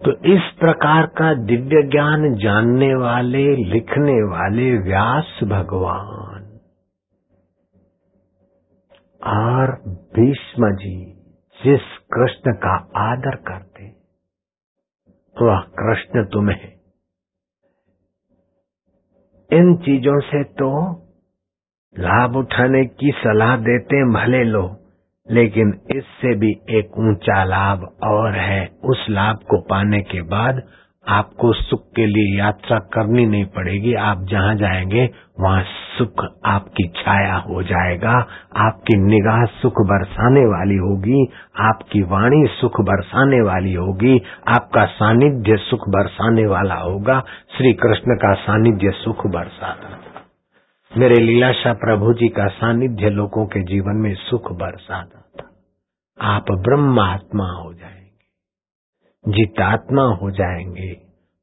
तो 0.00 0.12
इस 0.34 0.52
प्रकार 0.58 1.06
का 1.06 1.32
दिव्य 1.34 1.82
ज्ञान 1.82 2.34
जानने 2.34 2.94
वाले, 2.94 3.44
लिखने 3.56 4.16
वाले 4.25 4.70
व्यास 4.78 5.40
भगवान 5.44 6.44
और 9.26 9.75
भीष्म 10.14 10.75
जी 10.76 10.96
जिस 11.60 11.88
कृष्ण 12.12 12.52
का 12.52 12.76
आदर 12.96 13.37
करते 13.37 13.87
वह 15.37 15.60
कृष्ण 15.78 16.25
तुम्हें। 16.25 16.68
इन 19.50 19.76
चीज़ों 19.76 20.20
से 20.20 20.44
तो 20.44 20.70
लाभ 21.95 22.37
उठाने 22.37 22.85
की 22.85 23.11
सलाह 23.11 23.57
देते 23.57 24.02
भले 24.12 24.45
लो, 24.45 24.76
लेकिन 25.30 25.73
इससे 25.97 26.35
भी 26.35 26.50
एक 26.71 26.99
ऊँचा 26.99 27.45
लाभ 27.45 27.88
और 28.04 28.35
है। 28.35 28.68
उस 28.85 29.07
लाभ 29.11 29.37
को 29.37 29.61
पाने 29.61 30.00
के 30.00 30.23
बाद 30.23 30.62
आपको 31.09 31.52
सुख 31.52 31.80
के 31.97 32.07
लिए 32.07 32.38
यात्रा 32.38 32.78
करनी 32.78 33.26
नहीं 33.26 33.45
पड़ेगी। 33.45 33.95
आप 33.95 34.26
जहाँ 34.30 34.54
जाएँगे, 34.54 35.11
वहाँ 35.40 35.62
सुख 35.99 36.25
आपकी 36.45 36.88
छाया 36.88 37.35
हो 37.35 37.62
जाएगा। 37.62 38.26
आपकी 38.57 38.97
निगाह 38.97 39.45
सुख 39.45 39.73
बरसाने 39.73 40.40
वाली 40.40 40.76
होगी। 40.76 41.28
आपकी 41.61 42.02
वाणी 42.02 42.47
सुख 42.50 42.80
बरसाने 42.80 43.40
वाली 43.40 43.75
होगी। 43.75 44.21
आपका 44.49 44.85
सानिध्य 44.85 45.57
सुख 45.57 45.88
बरसाने 45.88 46.47
वाला 46.47 46.75
होगा। 46.75 47.21
श्री 47.57 47.73
कृष्ण 47.73 48.16
का 48.16 48.35
सानिध्य 48.35 48.90
सुख 48.90 49.26
बरसाता 49.26 49.99
मेरे 50.92 51.14
लीलाशाह 51.14 51.73
प्रभु 51.75 52.12
जी 52.12 52.28
का 52.28 52.47
सानिध्य 52.49 53.09
लोगों 53.11 53.45
के 53.47 53.61
जीवन 53.62 53.97
में 53.97 54.14
सुख 54.14 54.50
बरसाता 54.52 55.21
था। 55.33 55.45
आप 56.18 56.50
ब्रह्मात्मा 56.61 57.49
हो 57.54 57.73
जाए 57.75 57.99
जितात्मा 59.25 60.02
हो 60.14 60.30
जाएँगे, 60.30 60.92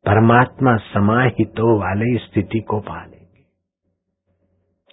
परमात्मा 0.05 0.75
समाहितो 0.87 1.67
वाले 1.79 2.17
स्थिति 2.17 2.59
को 2.59 2.79
पा 2.79 2.97
लेंगे 3.05 3.43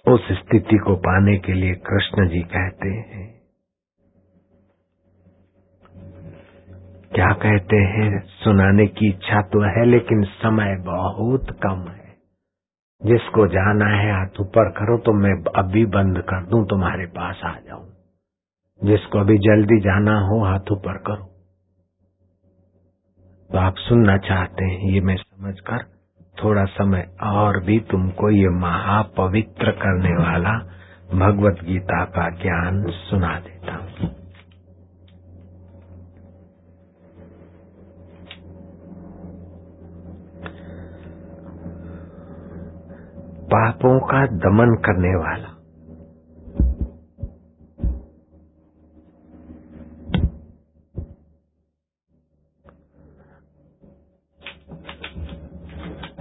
उस 0.05 0.27
स्थिति 0.37 0.77
को 0.77 0.95
पाने 0.99 1.37
के 1.37 1.53
लिए 1.53 1.73
कृष्ण 1.81 2.27
जी 2.29 2.41
कहते 2.51 2.89
हैं, 2.89 3.25
क्या 7.15 7.31
कहते 7.41 7.81
हैं, 7.87 8.07
सुनाने 8.37 8.87
की 8.91 9.09
इच्छा 9.09 9.41
तो 9.47 9.65
है, 9.69 9.85
लेकिन 9.85 10.23
समय 10.37 10.75
बहुत 10.85 11.51
कम 11.63 11.85
है। 11.89 12.02
जिसको 13.05 13.47
जाना 13.47 13.85
है 13.85 14.11
हाथ 14.11 14.41
ऊपर 14.41 14.69
करो 14.69 14.97
तो 14.97 15.13
मैं 15.13 15.43
अभी 15.55 15.85
बंद 15.85 16.17
कर 16.17 16.45
दूँ, 16.45 16.67
तुम्हारे 16.67 17.05
पास 17.05 17.41
आ 17.43 17.51
जाऊँ। 17.51 17.93
जिसको 18.83 19.19
अभी 19.19 19.37
जल्दी 19.37 19.79
जाना 19.79 20.19
हो, 20.19 20.45
हाथ 20.45 20.71
ऊपर 20.71 20.97
करो। 20.97 21.29
तो 23.51 23.57
आप 23.57 23.75
सुनना 23.75 24.17
चाहते 24.17 24.65
हैं, 24.65 24.91
ये 24.91 25.01
मैं 25.01 25.15
समझकर 25.15 25.83
थोड़ा 26.43 26.65
समय 26.65 27.09
और 27.23 27.63
भी 27.63 27.79
तुमको 27.79 28.29
ये 28.29 28.49
महापवित्र 28.49 29.71
करने 29.71 30.23
वाला 30.23 30.53
भगवत 31.13 31.63
गीता 31.63 32.05
का 32.05 32.29
ज्ञान 32.29 32.85
सुना 32.87 33.39
देता 33.39 33.73
हूँ। 33.73 34.22
पापों 43.53 43.99
का 43.99 44.25
दमन 44.25 44.75
करने 44.75 45.15
वाला। 45.15 45.49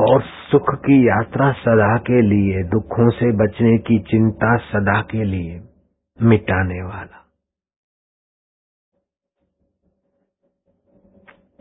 और 0.05 0.23
सुख 0.23 0.75
की 0.75 1.09
यात्रा 1.09 1.53
सदा 1.53 1.97
के 1.97 2.23
लिए, 2.23 2.65
दुखों 2.65 3.11
से 3.11 3.33
बचने 3.33 3.79
की 3.79 3.99
चिंता 3.99 4.57
सदा 4.57 5.03
के 5.03 5.25
लिए 5.25 5.61
मिटाने 6.23 6.83
वाला। 6.83 7.19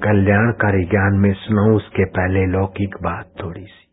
कल्याणकारी 0.03 0.83
ज्ञान 0.83 1.13
में 1.13 1.33
सुनाऊ 1.33 1.75
उसके 1.75 2.05
पहले 2.05 2.45
लौकिक 2.45 2.95
बात 3.03 3.33
थोड़ी 3.43 3.63
सी। 3.63 3.90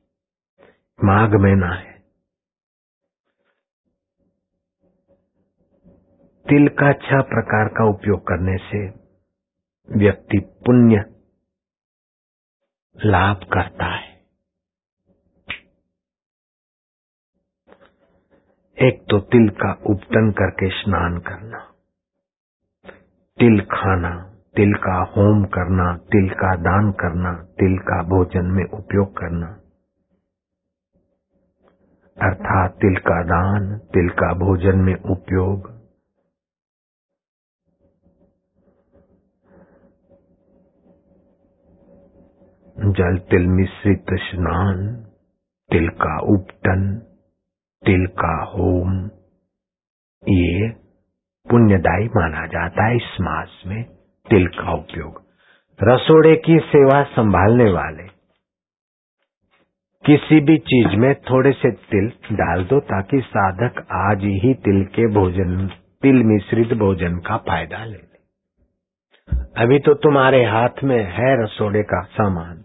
माघ 0.98 1.28
महीना 1.34 1.68
है। 1.74 1.92
तिल 6.46 6.68
का 6.78 6.92
छह 7.00 7.20
प्रकार 7.28 7.68
का 7.68 7.84
उपयोग 7.90 8.20
करने 8.22 8.56
से 8.62 8.80
व्यक्ति 9.88 10.38
पुण्य 10.66 11.04
लाभ 12.96 13.44
करता 13.52 13.86
है। 13.88 14.10
एक 18.78 19.02
तो 19.10 19.18
तिल 19.28 19.48
का 19.58 19.72
उपटन 19.90 20.30
करके 20.32 20.68
स्नान 20.72 21.18
करना, 21.22 21.58
तिल 23.38 23.60
खाना, 23.72 24.10
तिल 24.56 24.74
का 24.78 24.98
होम 25.12 25.44
करना, 25.54 25.86
तिल 26.08 26.28
का 26.36 26.54
दान 26.62 26.92
करना, 27.00 27.32
तिल 27.58 27.78
का 27.84 28.02
भोजन 28.08 28.52
में 28.52 28.64
उपयोग 28.64 29.16
करना 29.18 29.54
अर्थात 32.22 32.72
तिल 32.72 32.96
का 32.96 33.22
दान, 33.22 33.78
तिल 33.78 34.08
का 34.08 34.34
भोजन 34.34 34.78
में 34.78 34.94
उपयोग। 34.94 35.78
जल, 42.78 43.18
तिल 43.18 43.46
मिश्रित 43.46 44.06
स्नान, 44.12 45.04
तिल 45.70 45.88
का 45.88 46.18
उपटन, 46.20 47.02
तिल 47.86 48.06
का 48.06 48.44
होम। 48.44 49.06
ये 50.28 50.68
पुण्यदायी 51.46 52.06
माना 52.06 52.46
जाता 52.46 52.84
है 52.84 52.96
इस 52.96 53.16
मास 53.20 53.62
में 53.66 53.84
तिल 54.30 54.46
का 54.46 54.72
उपयोग। 54.72 55.22
रसोड़े 55.82 56.36
की 56.36 56.58
सेवा 56.58 57.02
संभालने 57.02 57.70
वाले 57.70 58.17
किसी 60.04 60.40
भी 60.40 60.56
चीज़ 60.58 60.96
में 60.96 61.14
थोड़े 61.14 61.52
से 61.52 61.70
तिल 61.70 62.06
डाल 62.32 62.64
दो 62.64 62.80
ताकि 62.80 63.20
साधक 63.20 63.86
आज 63.92 64.18
ही 64.18 64.54
तिल 64.54 64.84
के 64.84 65.06
भोजन, 65.06 65.66
तिल 66.02 66.22
मिश्रित 66.22 66.72
भोजन 66.78 67.16
का 67.16 67.36
फ़ायदा 67.36 67.84
ले 67.84 67.96
ले। 67.96 68.18
अभी 69.62 69.78
तो 69.78 69.94
तुम्हारे 69.94 70.44
हाथ 70.44 70.84
में 70.84 71.04
है 71.04 71.44
रसोड़े 71.44 71.82
का 71.82 72.02
सामान। 72.02 72.64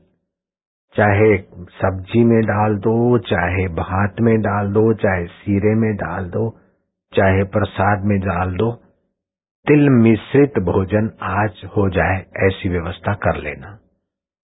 चाहे 0.95 1.37
सब्ज़ी 1.79 2.23
में 2.23 2.41
डाल 2.41 2.75
दो, 2.75 3.17
चाहे 3.17 3.67
भात 3.67 4.15
में 4.21 4.35
डाल 4.41 4.67
दो, 4.67 4.93
चाहे 4.93 5.25
सीरे 5.25 5.75
में 5.75 5.95
डाल 5.95 6.25
दो, 6.25 6.49
चाहे 7.13 7.43
प्रसाद 7.43 8.05
में 8.05 8.19
डाल 8.19 8.55
दो, 8.55 8.71
तिल 9.67 9.89
मिश्रित 9.89 10.59
भोजन 10.59 11.11
आज 11.21 11.61
हो 11.77 11.89
जाए 11.89 12.25
ऐसी 12.47 12.69
व्यवस्था 12.69 13.13
कर 13.13 13.37
लेना। 13.37 13.79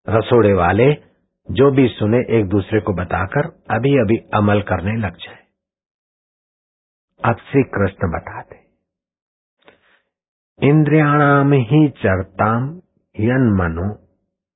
रसोड़े 0.10 0.54
वाले 0.54 0.92
जो 1.50 1.70
भी 1.72 1.88
सुने 1.90 2.18
एक 2.38 2.48
दूसरे 2.50 2.80
को 2.82 2.94
बताकर 2.94 3.48
अभी 3.72 3.92
अभी 4.00 4.18
अमल 4.34 4.62
करने 4.64 4.96
लग 5.00 5.18
जाए। 5.18 5.38
अब 7.22 7.38
श्री 7.42 7.64
कृष्ण 7.76 8.10
बताते, 8.12 8.58
इंद्रियाणाम 10.60 11.54
ही 11.70 11.88
चरताम 11.98 12.70
यन 13.16 13.48
मनो 13.58 13.90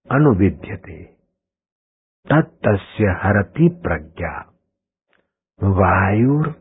अनुविद्यते 0.07 1.03
तत्स्य 2.27 3.15
हरति 3.21 3.69
प्रज्ञा, 3.83 4.33
वायुर 5.59 6.53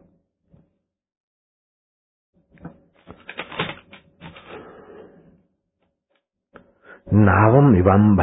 नावम 7.22 7.74
इवम 7.76 8.16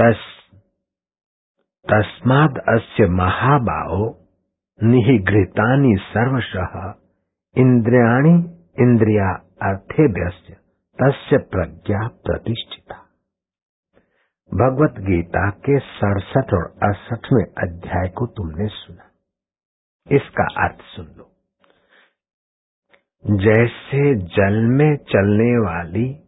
तस, 0.00 0.16
तस्माद 1.92 2.58
अस्य 2.68 3.06
महाबाहो, 3.06 4.28
निहिघृतानि 4.82 5.96
सर्वशः 6.00 6.94
इंद्रियाणि 7.58 8.58
इंद्रिया 8.80 9.30
अर्थेभ्यस्य, 9.62 10.52
तस्य 11.02 11.38
प्रज्ञा 11.38 12.08
प्रतिष्ठिता। 12.08 12.94
भगवत 14.54 14.94
गीता 14.98 15.50
के 15.50 15.78
सड़सठ 15.78 16.54
और 16.54 16.78
अड़सठवें 16.82 17.44
अध्याय 17.44 18.08
को 18.08 18.26
तुमने 18.26 18.68
सुना। 18.68 19.10
इसका 20.12 20.64
अर्थ 20.64 20.78
सुन 20.82 21.06
लो। 21.18 21.30
जैसे 23.26 24.14
जल 24.14 24.66
में 24.66 24.96
चलने 24.96 25.58
वाली 25.58 26.27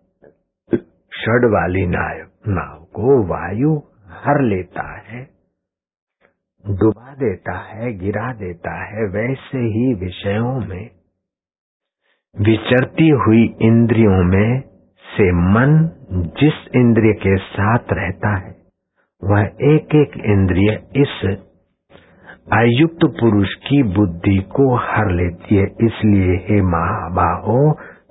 षड 1.20 1.44
वाली 1.52 1.86
नाव 1.86 2.84
को 2.94 3.22
वायु 3.26 3.74
हर 4.16 4.40
लेता 4.42 4.86
है, 5.00 5.22
डुबा 6.64 7.14
देता 7.14 7.56
है, 7.58 7.92
गिरा 7.98 8.32
देता 8.32 8.72
है, 8.84 9.04
वैसे 9.08 9.58
ही 9.74 9.92
विषयों 9.94 10.58
में। 10.60 10.90
विचरती 12.36 13.08
हुई 13.18 13.44
इंद्रियों 13.62 14.22
में 14.24 14.60
से 15.04 15.30
मन 15.32 15.78
जिस 16.40 16.58
इंद्रिय 16.76 17.12
के 17.12 17.36
साथ 17.36 17.92
रहता 17.92 18.34
है, 18.36 18.54
वह 19.22 19.40
एक 19.70 19.94
एक 19.94 20.16
इंद्रिय 20.26 20.72
इस 20.96 21.14
अयुक्त 22.52 23.04
पुरुष 23.20 23.54
की 23.66 23.82
बुद्धि 23.96 24.36
को 24.56 24.74
हर 24.76 25.10
लेती 25.10 25.56
है। 25.56 25.66
इसलिए 25.80 26.36
हे 26.48 26.60
महाबाहो, 26.62 27.58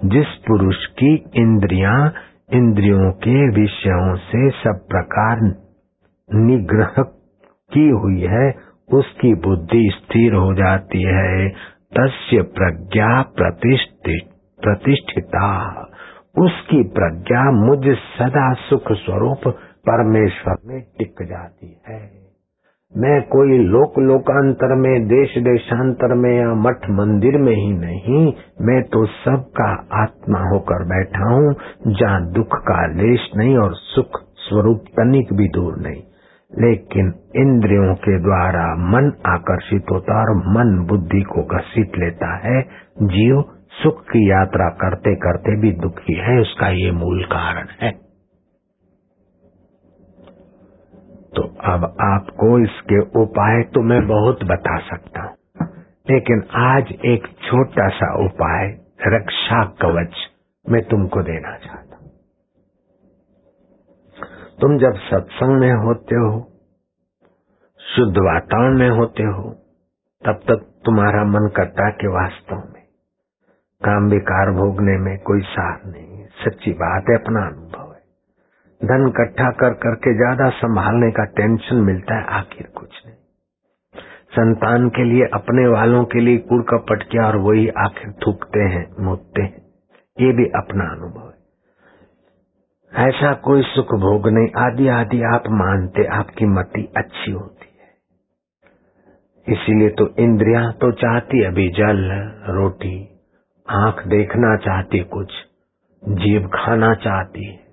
जिस 0.05 0.35
पुरुष 0.47 0.85
की 0.99 1.13
इंद्रियाँ 1.35 2.13
इंद्रियों 2.53 3.11
के 3.11 3.49
विषयों 3.49 4.15
से 4.15 4.49
सब 4.49 4.79
प्रकार 4.89 5.37
निग्रह 6.33 6.93
की 7.73 7.89
हुई 7.89 8.21
है, 8.21 8.53
उसकी 8.93 9.35
बुद्धि 9.35 9.89
स्थिर 9.93 10.33
हो 10.33 10.53
जाती 10.53 11.01
है। 11.01 11.49
तस्य 11.97 12.41
प्रज्ञा 12.41 13.21
प्रतिष्ठिता। 14.61 15.71
उसकी 16.37 16.83
प्रज्ञा 16.83 17.51
मुझ 17.51 17.95
सदा 17.95 18.53
सुख 18.53 18.91
स्वरूप 18.91 19.41
परमेश्वर 19.89 20.57
में 20.65 20.81
टिक 20.81 21.15
जाती 21.21 21.81
है। 21.87 22.28
मैं 22.97 23.21
कोई 23.21 23.57
लोक 23.57 23.99
लोकांतर 23.99 24.75
में, 24.75 25.07
देश 25.07 25.37
देशांतर 25.37 26.13
में 26.13 26.39
या 26.39 26.53
मठ 26.53 26.77
मंदिर 26.89 27.37
में 27.37 27.55
ही 27.55 27.73
नहीं, 27.73 28.33
मैं 28.61 28.83
तो 28.83 29.05
सबका 29.05 29.87
आत्मा 30.03 30.39
होकर 30.39 30.83
बैठा 30.83 31.33
हूँ, 31.33 31.55
जहाँ 31.87 32.31
दुख 32.31 32.47
का 32.47 32.87
लेश 32.87 33.31
नहीं 33.37 33.57
और 33.57 33.73
सुख 33.73 34.19
स्वरूप 34.35 34.77
तनिक 34.77 35.33
भी 35.33 35.47
दूर 35.47 35.77
नहीं। 35.77 36.01
लेकिन 36.59 37.13
इंद्रियों 37.35 37.95
के 37.95 38.19
द्वारा 38.19 38.75
मन 38.75 39.13
आकर्षित 39.25 39.85
होता 39.91 40.19
और 40.19 40.35
मन 40.35 40.85
बुद्धि 40.89 41.21
को 41.21 41.43
घसीट 41.43 41.91
लेता 41.97 42.47
है। 42.47 42.61
जीव 43.03 43.43
सुख 43.83 44.01
की 44.01 44.31
यात्रा 44.31 44.69
करते 44.69 45.15
करते 45.15 45.61
भी 45.61 45.71
दुखी 45.71 46.13
है, 46.13 46.39
उसका 46.39 46.67
ये 46.67 46.91
मूल 46.91 47.23
कारण 47.23 47.67
है। 47.81 48.08
तो 51.35 51.41
अब 51.65 51.83
आपको 52.01 52.59
इसके 52.59 52.99
उपाय 53.21 53.63
तो 53.63 53.81
मैं 53.81 54.07
बहुत 54.07 54.43
बता 54.43 54.77
सकता 54.79 55.21
हूँ। 55.21 55.35
लेकिन 56.09 56.43
आज 56.55 56.91
एक 57.05 57.27
छोटा 57.27 57.87
सा 57.89 58.25
उपाय, 58.25 58.67
रक्षा 59.07 59.63
कवच 59.81 60.15
मैं 60.69 60.81
तुमको 60.81 61.21
देना 61.21 61.57
चाहता 61.57 61.95
हूँ। 61.95 62.11
तुम 64.61 64.77
जब 64.77 64.93
सत्संग 64.93 65.59
में 65.59 65.73
होते 65.73 66.15
हो, 66.15 66.51
शुद्ध 67.79 68.17
वातावरण 68.17 68.77
में 68.77 68.89
होते 68.89 69.23
हो, 69.23 69.49
तब 70.25 70.41
तक 70.47 70.65
तुम्हारा 70.85 71.23
मन 71.23 71.47
करता 71.55 71.89
कि 71.89 72.07
वास्तव 72.07 72.55
में 72.55 72.83
काम 73.81 74.09
विकार 74.09 74.51
भोगने 74.51 74.97
में 74.97 75.17
कोई 75.17 75.41
सार 75.41 75.81
नहीं 75.85 76.25
सच्ची 76.45 76.71
बात 76.71 77.05
है, 77.09 77.15
अपना 77.15 77.47
अनुभव। 77.47 77.88
धन 78.81 79.07
इकट्ठा 79.07 79.49
कर 79.51 79.73
करके 79.73 80.13
ज़्यादा 80.13 80.49
संभालने 80.49 81.11
का 81.11 81.23
टेंशन 81.23 81.75
मिलता 81.75 82.15
है, 82.15 82.25
आखिर 82.25 82.67
कुछ 82.67 82.89
नहीं। 83.05 83.15
संतान 84.29 84.89
के 84.89 85.03
लिए, 85.03 85.25
अपने 85.33 85.67
वालों 85.67 86.03
के 86.05 86.19
लिए 86.19 86.37
कुड़ 86.37 86.61
कपट 86.61 87.03
किया 87.03 87.25
और 87.25 87.35
वही 87.37 87.67
आखिर 87.77 88.11
थूकते 88.11 88.59
हैं 88.59 88.85
मुदते 88.99 89.41
हैं। 89.41 89.61
ये 90.17 90.31
भी 90.33 90.45
अपना 90.45 90.89
अनुभव 90.91 91.27
है। 91.27 93.07
ऐसा 93.07 93.33
कोई 93.33 93.61
सुख 93.61 93.93
भोग 93.95 94.27
नहीं। 94.29 94.47
आदि 94.57 94.87
आदि 94.87 95.21
आप 95.23 95.43
मानते, 95.47 96.05
आपकी 96.05 96.45
मति 96.45 96.93
अच्छी 96.97 97.31
होती 97.31 97.67
है। 97.81 99.53
इसीलिए 99.53 99.89
तो 99.89 100.13
इंद्रिया 100.19 100.71
तो 100.71 100.91
चाहती 100.91 101.43
अभी 101.45 101.69
जल, 101.69 102.09
रोटी, 102.49 102.97
आँख 103.69 104.07
देखना 104.07 104.55
चाहती 104.57 104.99
कुछ, 104.99 105.31
जीव 106.03 106.47
खाना 106.47 106.93
चाहती 106.93 107.45
है। 107.45 107.68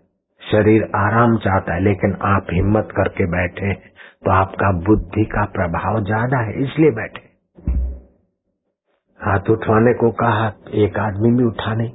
शरीर 0.47 0.83
आराम 0.97 1.37
चाहता 1.39 1.75
है, 1.75 1.83
लेकिन 1.83 2.17
आप 2.27 2.47
हिम्मत 2.53 2.89
करके 2.97 3.27
बैठे 3.31 3.73
तो 4.17 4.31
आपका 4.33 4.71
बुद्धि 4.83 5.25
का 5.25 5.45
प्रभाव 5.53 6.03
ज़्यादा 6.05 6.39
है, 6.41 6.53
इसलिए 6.63 6.91
बैठे। 6.91 7.25
हाथ 9.21 9.51
उठवाने 9.51 9.93
को 9.95 10.11
कहा, 10.21 10.47
एक 10.77 10.99
आदमी 10.99 11.31
भी 11.33 11.45
उठा 11.45 11.75
नहीं। 11.75 11.91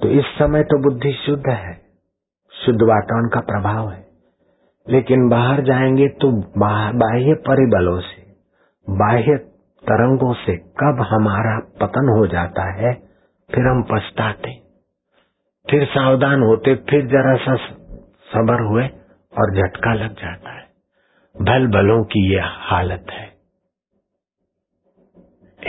तो 0.00 0.08
इस 0.10 0.24
समय 0.38 0.62
तो 0.64 0.78
बुद्धि 0.82 1.12
शुद्ध 1.16 1.46
है, 1.48 1.74
शुद्ध 2.54 2.80
वातावरण 2.82 3.28
का 3.28 3.40
प्रभाव 3.42 3.90
है। 3.90 4.02
लेकिन 4.86 5.28
बाहर 5.28 5.62
जाएँगे 5.62 6.08
तो 6.20 6.30
बाह्य 6.58 7.34
परिबलों 7.46 7.98
से, 8.00 8.22
बाह्य 8.88 9.36
तरंगों 9.82 10.32
से 10.36 10.56
कब 10.80 11.00
हमारा 11.08 11.58
पतन 11.80 12.08
हो 12.10 12.26
जाता 12.26 12.70
है, 12.72 12.92
फिर 13.50 13.66
हम 13.66 13.82
पछताते 13.90 14.50
फिर 15.70 15.84
सावधान 15.84 16.42
होते, 16.42 16.74
फिर 16.74 17.06
जरा 17.06 17.36
सा, 17.36 17.56
सबर 18.04 18.62
हुए 18.62 18.84
और 19.32 19.54
झटका 19.56 19.94
लग 19.94 20.14
जाता 20.14 20.50
है। 20.50 20.64
भल 21.40 21.66
भलों 21.66 22.04
की 22.04 22.34
यह 22.34 22.42
हालत 22.44 23.06
है। 23.10 23.26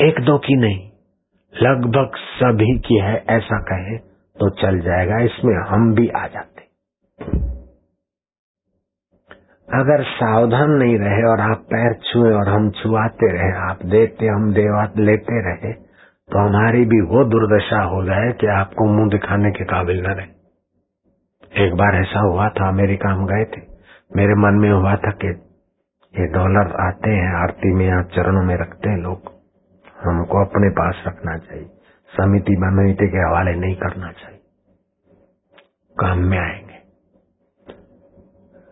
एक 0.07 0.19
दो 0.19 0.37
की 0.37 0.55
नहीं, 0.55 0.91
लगभग 1.61 2.11
सभी 2.15 2.79
की 2.79 2.99
है, 2.99 3.25
ऐसा 3.29 3.59
कहे 3.61 3.97
तो 4.39 4.49
चल 4.49 4.79
जाएगा, 4.79 5.19
इसमें 5.19 5.69
हम 5.69 5.93
भी 5.93 6.07
आ 6.07 6.27
जाते। 6.27 6.61
अगर 9.69 10.03
सावधान 10.03 10.69
नहीं 10.71 10.97
रहे 10.97 11.23
और 11.31 11.51
आप 11.51 11.57
पैर 11.57 11.93
छुए 11.93 12.33
और 12.33 12.49
हम 12.49 12.71
छुआते 12.71 13.31
रहे, 13.31 13.71
आप 13.71 13.85
देते, 13.85 14.25
हम 14.25 14.53
देवा, 14.53 14.83
लेते 14.97 15.41
रहे 15.41 15.84
तो 16.31 16.39
हमारी 16.39 16.85
भी 16.85 17.01
वो 17.01 17.23
दुर्दशा 17.23 17.81
हो 17.81 18.03
जाए 18.03 18.31
कि 18.31 18.47
आपको 18.47 18.85
मुँह 18.85 19.09
दिखाने 19.09 19.51
के 19.51 19.63
काबिल 19.63 20.01
न 20.01 20.05
रहे। 20.05 20.27
एक 21.65 21.73
बार 21.73 21.95
ऐसा 21.95 22.19
हुआ 22.19 22.49
था, 22.49 22.67
अमेरिका 22.67 23.09
हम 23.09 23.25
गए 23.25 23.43
थे। 23.45 23.61
मेरे 24.15 24.33
मन 24.35 24.53
में 24.53 24.71
हुआ 24.71 24.95
था 24.95 25.11
कि 25.11 25.27
ये 26.19 26.25
डॉलर 26.27 26.75
आते 26.81 27.09
हैं, 27.09 27.43
आरती 27.43 27.73
में 27.73 27.87
या 27.87 28.01
चरणों 28.01 28.43
में 28.43 28.55
रखते 28.55 28.89
हैं 28.89 28.97
लोग। 28.97 29.21
हमको 30.03 30.45
अपने 30.45 30.69
पास 30.69 31.03
रखना 31.07 31.37
चाहिए। 31.37 31.65
समिति 32.17 32.53
समिति 32.53 33.07
के 33.07 33.17
हवाले 33.17 33.55
नहीं 33.55 33.75
करना 33.75 34.11
चाहिए। 34.11 34.39
काम 35.99 36.19
में 36.19 36.39
आएँगे। 36.39 36.75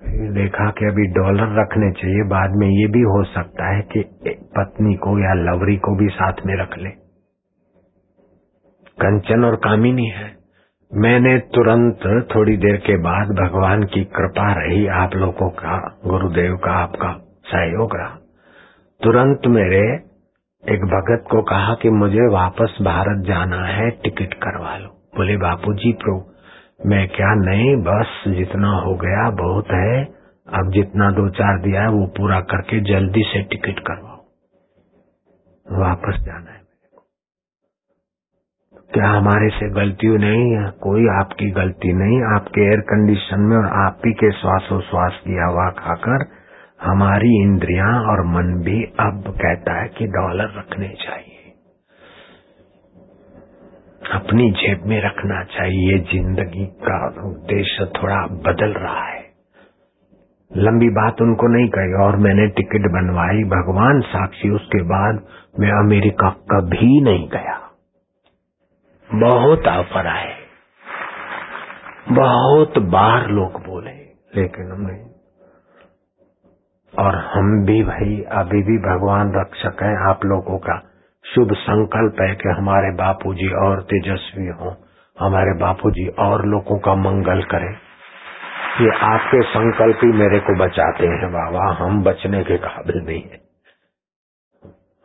फिर 0.06 0.32
देखा 0.32 0.72
कि 0.72 0.86
अभी 0.86 1.06
डॉलर 1.08 1.62
रखने 1.62 1.92
चाहिए। 1.92 2.24
बाद 2.24 2.52
में 2.52 2.68
ये 2.68 2.88
भी 2.88 3.02
हो 3.02 3.24
सकता 3.24 3.76
है 3.76 3.82
कि 3.82 4.04
पत्नी 4.58 4.96
को 4.96 5.20
या 5.20 5.34
लवरी 5.34 5.78
को 5.78 5.96
भी 5.96 6.08
साथ 6.08 6.34
में 6.46 6.56
रख 6.56 6.78
ले। 6.78 7.03
कंचन 9.02 9.46
और 9.46 9.56
कामिनी 9.56 10.06
है। 10.06 10.36
मैंने 10.94 11.40
तुरंत 11.40 12.28
थोड़ी 12.36 12.58
देर 12.58 12.78
के 12.78 12.98
बाद 12.98 13.28
भगवान 13.28 13.84
की 13.84 14.04
कृपा 14.04 14.54
रही 14.54 14.88
आप 14.88 15.16
लोगों 15.16 15.50
का, 15.50 16.00
गुरुदेव 16.06 16.58
का 16.58 16.72
आपका 16.72 17.12
सहयोग 17.46 17.96
रहा। 17.96 18.18
तुरंत 19.04 19.42
मेरे 19.48 20.00
एक 20.74 20.80
भगत 20.80 21.24
को 21.32 21.42
कहा 21.42 21.74
कि 21.74 21.90
मुझे 21.90 22.30
वापस 22.32 22.78
भारत 22.82 23.26
जाना 23.26 23.66
है, 23.66 23.90
टिकट 23.90 24.34
करवा 24.34 24.78
लो। 24.78 24.88
बोले 24.88 25.38
बापू 25.38 25.74
जी 25.74 25.94
प्रो 25.94 26.30
मैं 26.86 27.08
क्या 27.08 27.34
नहीं, 27.34 27.76
बस 27.76 28.24
जितना 28.28 28.72
हो 28.72 28.96
गया 28.96 29.30
बहुत 29.30 29.68
है, 29.72 30.04
अब 30.54 30.72
जितना 30.72 31.12
दो 31.12 31.30
चार 31.30 31.60
दिया 31.60 31.82
है, 31.82 31.88
वो 31.88 32.08
पूरा 32.08 32.40
करके 32.40 32.80
जल्दी 32.82 33.22
से 33.22 33.44
टिकट 33.44 33.80
करवाओ। 33.80 34.14
वापस 35.80 36.20
जाना 36.20 36.52
है। 36.52 36.63
क्या 38.94 39.08
हमारे 39.10 39.50
से 39.50 39.70
गलती 39.70 40.08
नहीं 40.08 40.52
है? 40.56 40.70
कोई 40.70 41.08
आपकी 41.08 41.52
गलती 41.52 41.94
नहीं। 41.94 42.36
आपके 42.36 42.62
एयर 42.62 42.80
कंडीशन 42.80 43.40
में 43.40 43.58
और 43.58 43.66
आप 43.66 43.98
ही 44.06 44.14
के 44.14 44.32
श्वासोश्वास 44.32 45.22
की 45.24 45.34
हवा 45.34 45.70
खाकर 45.70 46.26
हमारी 46.82 47.44
इंद्रियाँ 47.44 48.04
और 48.04 48.26
मन 48.26 48.64
भी 48.64 48.84
अब 48.84 49.24
कहता 49.28 49.82
है 49.82 49.88
कि 49.88 50.08
डॉलर 50.08 50.54
रखने 50.58 50.88
चाहिए। 50.88 51.54
अपनी 54.14 54.52
जेब 54.52 54.84
में 54.86 55.04
रखना 55.04 55.44
चाहिए। 55.44 56.00
ज़िंदगी 56.00 56.66
का 56.66 57.08
उद्देश्य 57.08 57.86
थोड़ा 57.86 58.28
बदल 58.28 58.74
रहा 58.74 59.06
है। 59.06 59.24
लंबी 60.58 60.90
बात 60.90 61.22
उनको 61.22 61.48
नहीं 61.48 61.70
कही। 61.70 61.94
और 61.94 62.16
मैंने 62.16 62.48
टिकट 62.48 62.82
बनवाई। 62.82 63.44
भगवान 63.44 64.02
साक्षी, 64.02 64.50
उसके 64.50 64.84
बाद 64.84 65.24
मैं 65.60 65.72
अमेरिका 65.72 66.30
कभी 66.30 67.02
नहीं 67.02 67.30
गया। 67.30 67.63
बहुत 69.16 69.68
ऑफ़र 69.68 70.08
आए। 70.08 70.36
बहुत 72.12 72.78
बार 72.78 73.28
लोग 73.28 73.62
बोले, 73.66 73.92
लेकिन 74.36 74.72
हमने 74.72 75.14
और 76.94 77.16
हम 77.16 77.66
भी 77.66 77.84
भाई, 77.84 78.26
अभी 78.32 78.64
भी 78.64 78.78
भगवान 78.78 79.34
रक्षक 79.36 79.84
है, 79.84 80.10
आप 80.10 80.26
लोगों 80.26 80.58
का 80.58 80.80
शुभ 81.26 81.54
संकल्प 81.54 82.22
है 82.22 82.36
कि 82.36 82.50
हमारे 82.50 82.92
बापूजी 82.92 83.48
और 83.54 83.82
तेजस्वी 83.82 84.48
हो, 84.48 84.76
हमारे 85.20 85.60
बापूजी 85.60 86.08
और 86.08 86.46
लोगों 86.46 86.80
का 86.80 86.96
मंगल 86.96 87.44
करें। 87.44 87.74
ये 88.82 88.90
आपके 89.00 89.42
संकल्प 89.42 90.00
ही 90.04 90.12
मेरे 90.12 90.40
को 90.40 90.56
बचाते 90.56 91.08
हैं 91.08 91.32
बाबा 91.32 91.72
हम 91.74 92.04
बचने 92.04 92.44
के 92.44 92.58
काबिल 92.58 93.06
नहीं 93.06 93.22
है। 93.22 93.53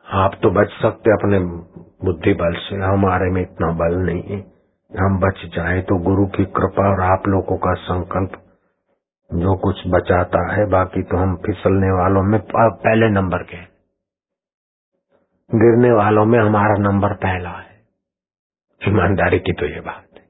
आप 0.09 0.35
तो 0.43 0.51
बच 0.51 0.71
सकते 0.83 1.11
अपने 1.11 1.39
बुद्धि 2.05 2.35
बल 2.35 2.55
से। 2.59 2.77
हमारे 2.77 3.31
में 3.31 3.41
इतना 3.43 3.71
बल 3.73 3.97
नहीं 3.97 4.23
है। 4.23 4.39
हम 4.93 5.19
बच 5.21 5.41
जाए 5.57 5.81
तो 5.83 5.99
गुरु 5.99 6.27
की 6.27 6.45
कृपा 6.45 6.87
और 6.91 7.01
आप 7.01 7.27
लोगों 7.29 7.57
का 7.57 7.75
संकल्प। 7.75 8.39
जो 9.31 9.57
कुछ 9.57 9.83
बचाता 9.87 10.55
है, 10.55 10.67
बाकी 10.67 11.03
तो 11.03 11.17
हम 11.17 11.37
फिसलने 11.37 11.91
वालों 11.91 12.23
में 12.23 12.41
पहले 12.57 13.11
नंबर 13.11 13.43
के 13.43 13.61
गिरने 15.51 15.93
वालों 15.93 16.25
में 16.25 16.39
हमारा 16.39 16.75
नंबर 16.75 17.15
पहला 17.15 17.51
है। 17.51 17.81
ईमानदारी 18.89 19.39
की 19.39 19.53
तो 19.53 19.67
ये 19.67 19.81
बात 19.81 20.05
है। 20.15 20.25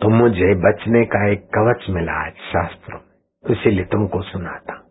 तो 0.00 0.08
मुझे 0.08 0.54
बचने 0.60 1.04
का 1.04 1.26
एक 1.32 1.48
कवच 1.58 1.90
मिला 1.90 2.12
आज 2.26 2.32
शास्त्रों 2.32 2.98
में। 2.98 3.56
इसीलिए 3.56 3.84
तुमको 3.84 4.22
सुनाता 4.22 4.81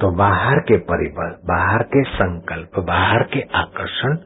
तो 0.00 0.10
बाहर 0.10 0.60
के 0.60 0.76
परिबल, 0.76 1.30
बाहर 1.44 1.82
के 1.82 2.02
संकल्प, 2.02 2.78
बाहर 2.78 3.22
के 3.22 3.40
आकर्षण 3.40 4.16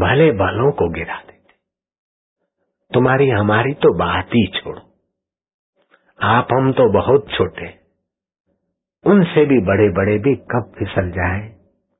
भले 0.00 0.32
भलों 0.32 0.72
को 0.72 0.88
गिरा 0.88 1.16
दे 1.16 1.34
तुम्हारी 2.94 3.28
हमारी 3.28 3.74
तो 3.74 3.98
बात 3.98 4.26
ही 4.26 4.46
छोड़ो। 4.46 4.80
आप 6.22 6.48
हम 6.52 6.72
तो 6.72 6.92
बहुत 6.92 7.26
छोटे। 7.30 7.74
उनसे 9.06 9.46
भी 9.46 9.58
बड़े 9.60 9.88
बड़े 9.88 10.18
भी 10.18 10.34
कब 10.36 10.72
फिसल 10.78 11.10
जाए, 11.10 11.48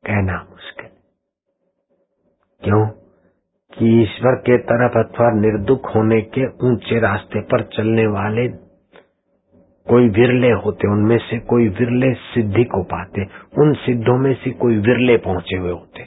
कहना 0.07 0.47
मुश्किल। 0.51 0.91
क्यों? 2.65 2.87
कि 3.79 4.03
ईश्वर 4.03 4.33
के 4.33 4.59
तरफ़ 4.59 4.99
अथवा 4.99 5.31
निर्दुख 5.31 5.95
होने 5.95 6.21
के 6.21 6.47
ऊँचे 6.47 7.01
रास्ते 7.01 7.41
पर 7.41 7.63
चलने 7.63 8.07
वाले 8.07 8.64
कोई 9.87 10.09
विरले 10.11 10.51
होते, 10.65 10.89
उनमें 10.89 11.19
से 11.21 11.39
कोई 11.49 11.69
विरले 11.71 12.13
सिद्धि 12.15 12.65
को 12.65 12.83
पाते, 12.85 13.25
उन 13.59 13.73
सिद्धों 13.81 14.17
में 14.19 14.35
से 14.35 14.51
कोई 14.57 14.77
विरले 14.79 15.17
पहुँचे 15.19 15.57
हुए 15.57 15.71
होते। 15.71 16.03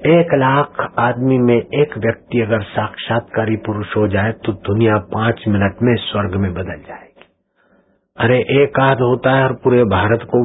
एक 0.00 0.32
लाख 0.34 0.80
आदमी 0.98 1.38
में 1.38 1.56
एक 1.56 1.96
व्यक्ति 1.98 2.40
अगर 2.40 2.62
साक्षात्कारी 2.68 3.56
पुरुष 3.56 3.96
हो 3.96 4.06
जाए 4.08 4.32
तो 4.44 4.52
दुनिया 4.62 4.96
पाँच 5.12 5.44
मिनट 5.48 5.82
में 5.82 5.94
स्वर्ग 5.96 6.34
में 6.36 6.52
बदल 6.54 6.80
जाएगी। 6.88 7.26
अरे, 8.16 8.38
एक 8.62 8.80
आध 8.80 9.00
होता 9.00 9.36
है 9.36 9.44
और 9.44 9.52
पूरे 9.54 9.84
भारत 9.90 10.26
को 10.34 10.40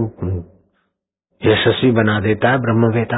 यशस्वी 1.41 1.91
बना 1.93 2.19
देता 2.19 2.49
है 2.49 2.57
ब्रह्मवेता। 2.57 3.17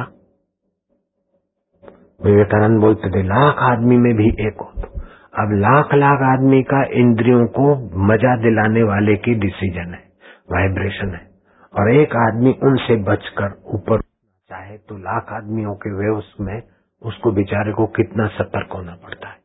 विवेकानंद 2.21 2.81
बोलते 2.81 3.09
थे, 3.09 3.23
लाख 3.25 3.59
आदमी 3.63 3.97
में 3.97 4.13
भी 4.15 4.29
एक 4.47 4.61
हो 4.61 4.71
तो 4.81 5.08
अब 5.39 5.51
लाख 5.57 5.93
लाख 5.95 6.21
आदमी 6.25 6.61
का 6.63 6.83
इंद्रियों 6.99 7.45
को 7.57 7.65
मज़ा 8.05 8.35
दिलाने 8.37 8.83
वाले 8.83 9.15
की 9.17 9.33
डिसीज़न 9.39 9.93
है 9.93 10.03
वाइब्रेशन 10.51 11.13
है। 11.13 11.27
और 11.73 11.91
एक 11.93 12.15
आदमी 12.17 12.51
उनसे 12.63 12.95
बचकर 13.03 13.53
ऊपर 13.75 14.01
चाहे 14.49 14.77
तो 14.79 14.97
लाख 14.99 15.31
आदमियों 15.33 15.75
के 15.75 15.91
वे 15.95 16.09
उसमें, 16.17 16.61
उसको 17.01 17.31
बेचारे 17.31 17.73
को 17.73 17.85
कितना 17.97 18.27
सतर्क 18.37 18.73
होना 18.73 18.95
पड़ता 19.03 19.29
है। 19.29 19.37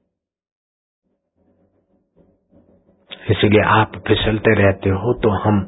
इसलिए 3.30 3.62
आप 3.72 3.92
फिसलते 4.08 4.54
रहते 4.56 4.90
हो 4.92 5.12
तो 5.22 5.30
हम 5.40 5.64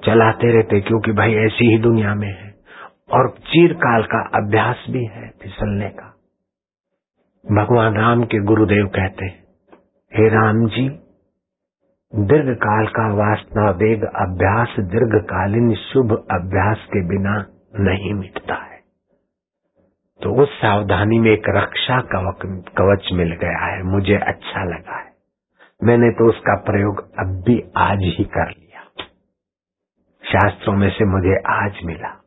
चलाते 0.00 0.52
रहते, 0.52 0.80
क्योंकि 0.80 1.12
भाई 1.12 1.34
ऐसी 1.36 1.70
ही 1.70 1.78
दुनिया 1.82 2.14
में 2.14 2.28
है। 2.28 2.54
और 3.12 3.28
चीरकाल 3.46 4.04
का 4.04 4.20
अभ्यास 4.34 4.84
भी 4.90 5.04
है 5.06 5.28
फिसलने 5.42 5.88
का। 5.90 6.12
भगवान 7.46 7.96
राम 7.96 8.22
के 8.24 8.38
गुरुदेव 8.38 8.86
कहते, 8.86 9.26
हे 10.12 10.28
राम 10.28 10.66
जी 10.68 10.88
दीर्घ 12.12 12.56
काल 12.56 12.86
का 12.86 13.04
वासना 13.14 13.70
वेग 13.70 14.04
अभ्यास 14.04 14.74
दीर्घकालीन 14.80 15.74
शुभ 15.74 16.12
अभ्यास 16.30 16.86
के 16.86 17.04
बिना 17.08 17.36
नहीं 17.80 18.14
मिटता 18.14 18.54
है। 18.54 18.80
तो 20.22 20.42
उस 20.42 20.48
सावधानी 20.48 21.18
में 21.18 21.30
एक 21.30 21.48
रक्षा 21.48 22.00
कवच 22.00 23.08
मिल 23.12 23.32
गया 23.32 23.64
है, 23.66 23.82
मुझे 23.82 24.16
अच्छा 24.16 24.64
लगा 24.64 24.98
है। 24.98 25.12
मैंने 25.84 26.10
तो 26.10 26.28
उसका 26.28 26.56
प्रयोग 26.56 27.08
अब 27.18 27.42
भी 27.46 27.62
आज 27.76 27.98
ही 27.98 28.24
कर 28.24 28.48
लिया। 28.48 29.04
शास्त्रों 30.24 30.76
में 30.76 30.90
से 30.90 31.04
मुझे 31.04 31.42
आज 31.48 31.84
मिला। 31.84 32.22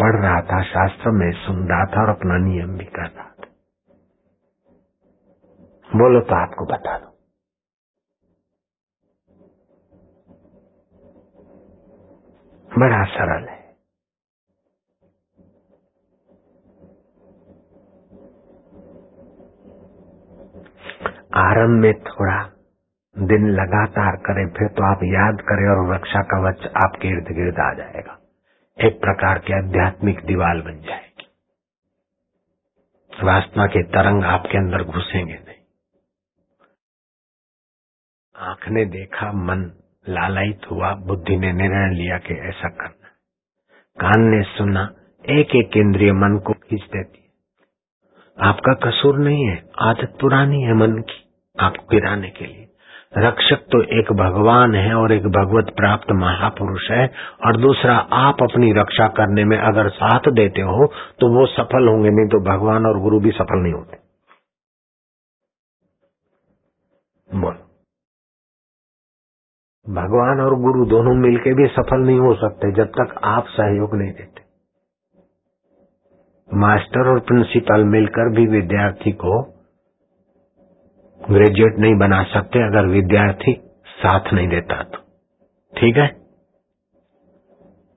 पढ़ 0.00 0.16
रहा 0.16 0.40
था, 0.40 0.62
शास्त्र 0.62 1.10
में 1.10 1.32
सुन 1.32 1.68
रहा 1.68 1.84
था 1.84 2.02
और 2.02 2.08
अपना 2.08 2.38
नियम 2.38 2.78
भी 2.78 2.84
कर 2.84 3.02
रहा 3.02 3.24
था। 3.24 3.46
बोलो 5.98 6.20
तो 6.20 6.34
आपको 6.34 6.64
बता 6.64 6.98
दो। 6.98 7.08
बड़ा 12.78 13.04
सरल 13.04 13.48
है। 13.48 13.62
आरंभ 21.34 21.80
में 21.82 21.94
थोड़ा 21.94 22.50
दिन 23.18 23.48
लगातार 23.48 24.16
करें, 24.16 24.48
फिर 24.48 24.68
तो 24.68 24.92
आप 24.92 25.00
याद 25.02 25.40
करें 25.40 25.68
और 25.68 25.94
रक्षा 25.94 26.22
कवच 26.22 26.72
आपके 26.84 27.08
इर्द 27.08 27.24
गिर्द 27.24 27.58
आ 27.58 27.74
जाएगा। 27.74 28.21
एक 28.80 29.00
प्रकार 29.00 29.38
की 29.38 29.52
आध्यात्मिक 29.52 30.24
दीवार 30.24 30.60
बन 30.60 30.80
जाएगी। 30.80 31.26
वासना 33.22 33.66
के 33.66 33.82
तरंग 33.82 34.24
आपके 34.24 34.58
अंदर 34.58 34.82
घुसेंगे 34.82 35.34
नहीं। 35.34 35.62
आँख 38.36 38.68
ने 38.68 38.84
देखा, 38.84 39.32
मन 39.32 39.72
लालायित 40.08 40.60
हुआ, 40.70 40.94
बुद्धि 40.94 41.36
ने 41.36 41.52
निर्णय 41.52 41.94
लिया 41.94 42.18
कि 42.18 42.34
ऐसा 42.34 42.68
करना। 42.68 43.08
कान 44.00 44.22
ने 44.22 44.42
सुना 44.42 44.94
एक 45.30 45.56
एक 45.56 45.72
केंद्रीय 45.72 46.12
मन 46.12 46.38
को 46.38 46.52
खींच 46.52 46.82
देती 46.82 47.18
है। 47.18 47.32
आपका 48.48 48.74
कसूर 48.74 49.18
नहीं 49.18 49.48
है, 49.48 49.68
आदत 49.78 50.18
पुरानी 50.20 50.62
है 50.62 50.74
मन 50.74 50.92
की 50.92 51.34
आपको 51.60 51.86
गिराने 51.86 52.30
के 52.30 52.46
लिए। 52.46 52.71
रक्षक 53.14 53.64
तो 53.72 53.82
एक 53.94 54.12
भगवान 54.14 54.74
है 54.74 54.94
और 54.94 55.12
एक 55.12 55.26
भगवत 55.32 55.72
प्राप्त 55.76 56.12
महापुरुष 56.14 56.90
है, 56.90 57.06
और 57.46 57.56
दूसरा 57.56 57.96
आप 58.18 58.42
अपनी 58.42 58.72
रक्षा 58.72 59.08
करने 59.16 59.44
में 59.44 59.56
अगर 59.58 59.88
साथ 59.90 60.30
देते 60.32 60.62
हो 60.62 60.86
तो 61.20 61.28
वो 61.30 61.46
सफल 61.48 61.88
होंगे, 61.88 62.10
नहीं 62.10 62.28
तो 62.28 62.40
भगवान 62.46 62.86
और 62.86 63.00
गुरु 63.00 63.20
भी 63.20 63.30
सफल 63.32 63.62
नहीं 63.62 63.72
होते। 63.72 64.00
बोलो। 67.30 67.70
भगवान 69.86 70.40
और 70.40 70.54
गुरु 70.60 70.84
दोनों 70.88 71.14
मिलके 71.18 71.54
भी 71.54 71.66
सफल 71.70 72.00
नहीं 72.02 72.18
हो 72.20 72.34
सकते, 72.36 72.72
जब 72.74 72.92
तक 72.94 73.14
आप 73.26 73.46
सहयोग 73.50 73.94
नहीं 73.96 74.12
देते। 74.12 74.40
मास्टर 76.50 77.08
और 77.08 77.20
प्रिंसिपल 77.22 77.84
मिलकर 77.86 78.28
भी 78.30 78.46
विद्यार्थी 78.50 79.12
को 79.20 79.40
ग्रेजुएट 81.30 81.78
नहीं 81.78 81.94
बना 81.94 82.22
सकते 82.22 82.66
अगर 82.66 82.86
विद्यार्थी 82.86 83.60
साथ 83.86 84.32
नहीं 84.32 84.48
देता 84.48 84.82
तो। 84.82 84.98
ठीक 85.76 85.96
है? 85.96 86.06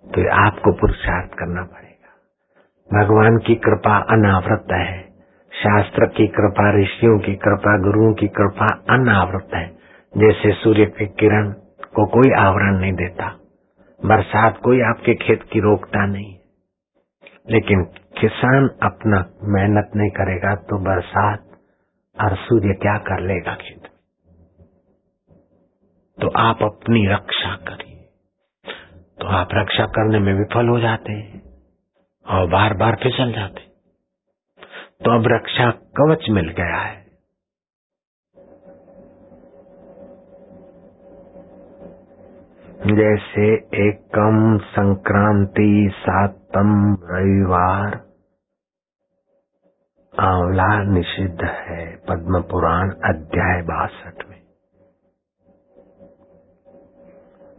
तो 0.06 0.48
आपको 0.48 0.74
पुरुषार्थ 0.74 1.32
करना 1.32 1.64
पड़ेगा। 1.64 1.96
भगवान 3.00 3.38
की 3.38 3.56
कृपा 3.56 3.98
अनावृत 3.98 4.66
है। 4.72 5.02
शास्त्र 5.54 6.06
की 6.06 6.28
कृपा, 6.28 6.82
ऋषियों 6.82 7.20
की 7.20 7.36
कृपा, 7.36 7.78
गुरुओं 7.78 8.14
की 8.14 8.28
कृपा 8.28 8.66
अनावृत 8.66 9.50
है। 9.56 9.68
जैसे 10.18 10.52
सूर्य 10.52 10.86
के 10.86 11.06
किरण 11.06 11.52
को 11.96 12.06
कोई 12.06 12.44
आवरण 12.44 12.78
नहीं 12.78 12.94
देता। 12.94 13.36
बरसात 14.06 14.58
कोई 14.58 14.82
आपके 14.82 15.16
खेत 15.16 15.44
की 15.44 15.60
रोकता 15.60 16.06
नहीं। 16.06 16.36
लेकिन 17.50 17.84
किसान 18.22 18.70
अपना 18.84 19.26
मेहनत 19.44 19.92
नहीं 19.96 20.10
करेगा 20.10 20.56
तो 20.56 20.80
बरसात 20.80 21.45
और 22.18 22.36
सूर्य 22.38 22.74
क्या 22.82 22.98
कर 23.08 23.22
लेगा 23.24 23.54
खेत? 23.56 23.88
तो 26.18 26.28
आप 26.40 26.64
अपनी 26.64 27.06
रक्षा 27.08 27.56
करिए। 27.68 28.04
तो 29.20 29.28
आप 29.36 29.50
रक्षा 29.54 29.86
करने 29.94 30.20
में 30.20 30.34
विफल 30.34 30.68
हो 30.68 30.80
जाते 30.80 31.14
हैं 31.14 31.42
और 32.26 32.48
बार 32.50 32.74
बार 32.74 32.96
फिसल 33.04 33.32
जाते 33.32 33.64
तो 35.06 35.12
अब 35.12 35.28
रक्षा 35.28 35.70
कवच 35.98 36.30
मिल 36.30 36.50
गया 36.52 36.78
है। 36.78 37.04
जैसे 42.90 43.46
एकम 43.82 44.58
संक्रांति 44.72 45.70
सातम 46.00 46.74
रविवार 47.12 47.96
आंवला 50.20 50.84
निषिद्ध 50.84 51.42
है 51.44 51.96
पद्म 51.96 52.42
पुराण 52.42 52.90
अध्याय 52.90 53.62
बासठ 53.62 54.30
में। 54.30 54.42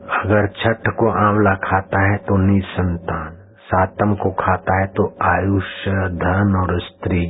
अगर 0.02 0.48
छठ 0.48 0.88
को 0.88 1.10
आंवला 1.10 1.54
खाता 1.54 2.12
है 2.12 2.16
तो 2.18 2.36
निसंतान, 2.36 3.36
सातम 3.58 4.14
को 4.14 4.30
खाता 4.30 4.80
है 4.80 4.86
तो 4.86 5.16
आयुष्य, 5.22 5.90
धन 6.08 6.56
और 6.56 6.80
स्त्री 6.80 7.26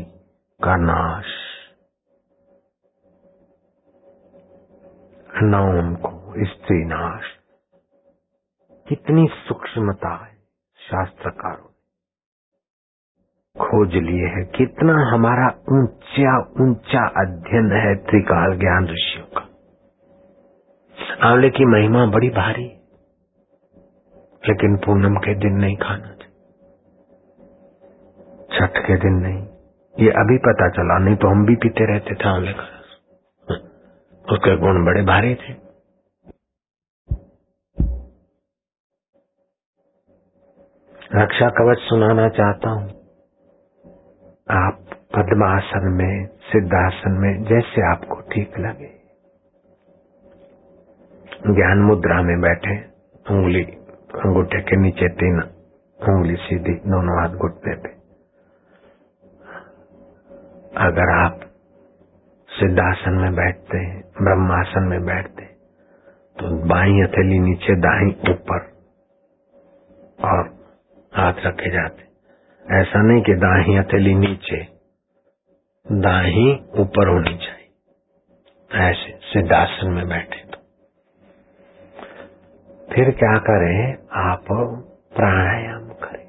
का 0.64 0.76
नाश। 0.76 1.26
नवम 5.42 5.94
को 5.94 6.34
स्त्री 6.44 6.84
नाश। 6.84 7.24
कितनी 8.88 9.28
सूक्ष्मता 9.30 10.24
है 10.24 10.34
शास्त्रकारों 10.78 11.75
खोज 13.56 13.94
लिए 14.02 14.26
है। 14.28 14.44
कितना 14.54 14.94
हमारा 15.08 15.46
ऊँचा 15.72 16.36
ऊँचा 16.62 17.06
अध्ययन 17.22 17.72
है 17.74 17.94
त्रिकाल 18.04 18.58
ज्ञान 18.58 18.88
ऋषियों 18.88 19.26
का। 19.36 19.44
आंवले 21.22 21.50
की 21.50 21.64
महिमा 21.66 22.04
बड़ी 22.08 22.30
भारी, 22.32 22.66
लेकिन 24.42 24.76
पूनम 24.86 25.16
के 25.18 25.34
दिन 25.40 25.56
नहीं 25.56 25.76
खाना 25.78 26.14
छठ 28.52 28.78
के 28.78 28.96
दिन 28.98 29.16
नहीं। 29.22 29.40
ये 29.96 30.10
अभी 30.18 30.36
पता 30.44 30.68
चला, 30.70 30.98
नहीं 30.98 31.16
तो 31.16 31.28
हम 31.28 31.44
भी 31.46 31.54
पीते 31.56 31.86
रहते 31.86 32.14
थे 32.14 32.28
आंवले 32.28 32.52
का 32.52 32.64
उसके 34.24 34.56
गुण 34.56 34.84
बड़े 34.84 35.02
भारी 35.04 35.34
थे। 35.34 35.52
रक्षा 41.14 41.48
कवच 41.58 41.78
सुनाना 41.80 42.28
चाहता 42.30 42.70
हूँ। 42.70 42.95
आप 44.46 44.80
पद्मासन 45.14 45.86
में, 45.92 46.26
सिद्धासन 46.44 47.12
में 47.20 47.44
जैसे 47.44 47.82
आपको 47.86 48.20
ठीक 48.32 48.58
लगे। 48.60 48.90
ज्ञान 51.48 51.82
मुद्रा 51.82 52.20
में 52.22 52.40
बैठे, 52.40 52.76
उंगली 53.26 53.62
अंगूठे 54.20 54.60
के 54.62 54.76
नीचे 54.76 55.08
तीन 55.14 55.40
उंगली 56.00 56.36
सीधी, 56.38 56.74
दोनों 56.86 57.18
हाथ 57.20 57.36
घुटने 57.38 57.74
पे। 57.76 57.90
अगर 60.82 61.12
आप 61.14 61.40
सिद्धासन 62.50 63.18
में 63.22 63.34
बैठते 63.34 63.78
हैं 63.78 64.00
ब्रह्मासन 64.22 64.88
में 64.90 65.00
बैठते 65.06 65.44
तो 66.36 66.50
बाई 66.68 67.00
हथेली 67.00 67.38
नीचे 67.40 67.76
दाई 67.82 68.10
ऊपर 68.32 68.66
और 70.26 70.48
हाथ 71.12 71.46
रखे 71.46 71.70
जाते। 71.72 72.05
ऐसा 72.72 73.02
नहीं 73.02 73.22
कि 73.22 73.34
दाही 73.34 73.74
हथेली 73.74 74.14
नीचे, 74.14 74.66
दाही 75.92 76.60
ऊपर 76.78 77.08
होनी 77.08 77.36
चाहिए। 77.36 78.90
ऐसे 78.90 79.18
सिद्धासन 79.22 79.90
में 79.90 80.08
बैठे 80.08 80.40
तो। 80.40 80.58
फिर 82.92 83.10
क्या 83.10 83.38
करें? 83.38 83.94
आप 84.12 84.44
प्राणायाम 85.16 85.88
करें। 85.88 86.26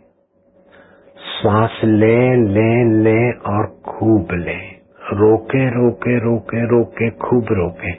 श्वास 1.18 1.82
ले 1.84 2.36
ले 2.36 3.04
ले 3.04 3.32
और 3.32 3.82
खूब 3.88 4.28
ले। 4.32 4.78
रोके 5.14 5.70
रोके 5.70 6.20
रोके 6.20 6.66
रोके, 6.66 7.10
खूब 7.10 7.46
रोके। 7.52 7.94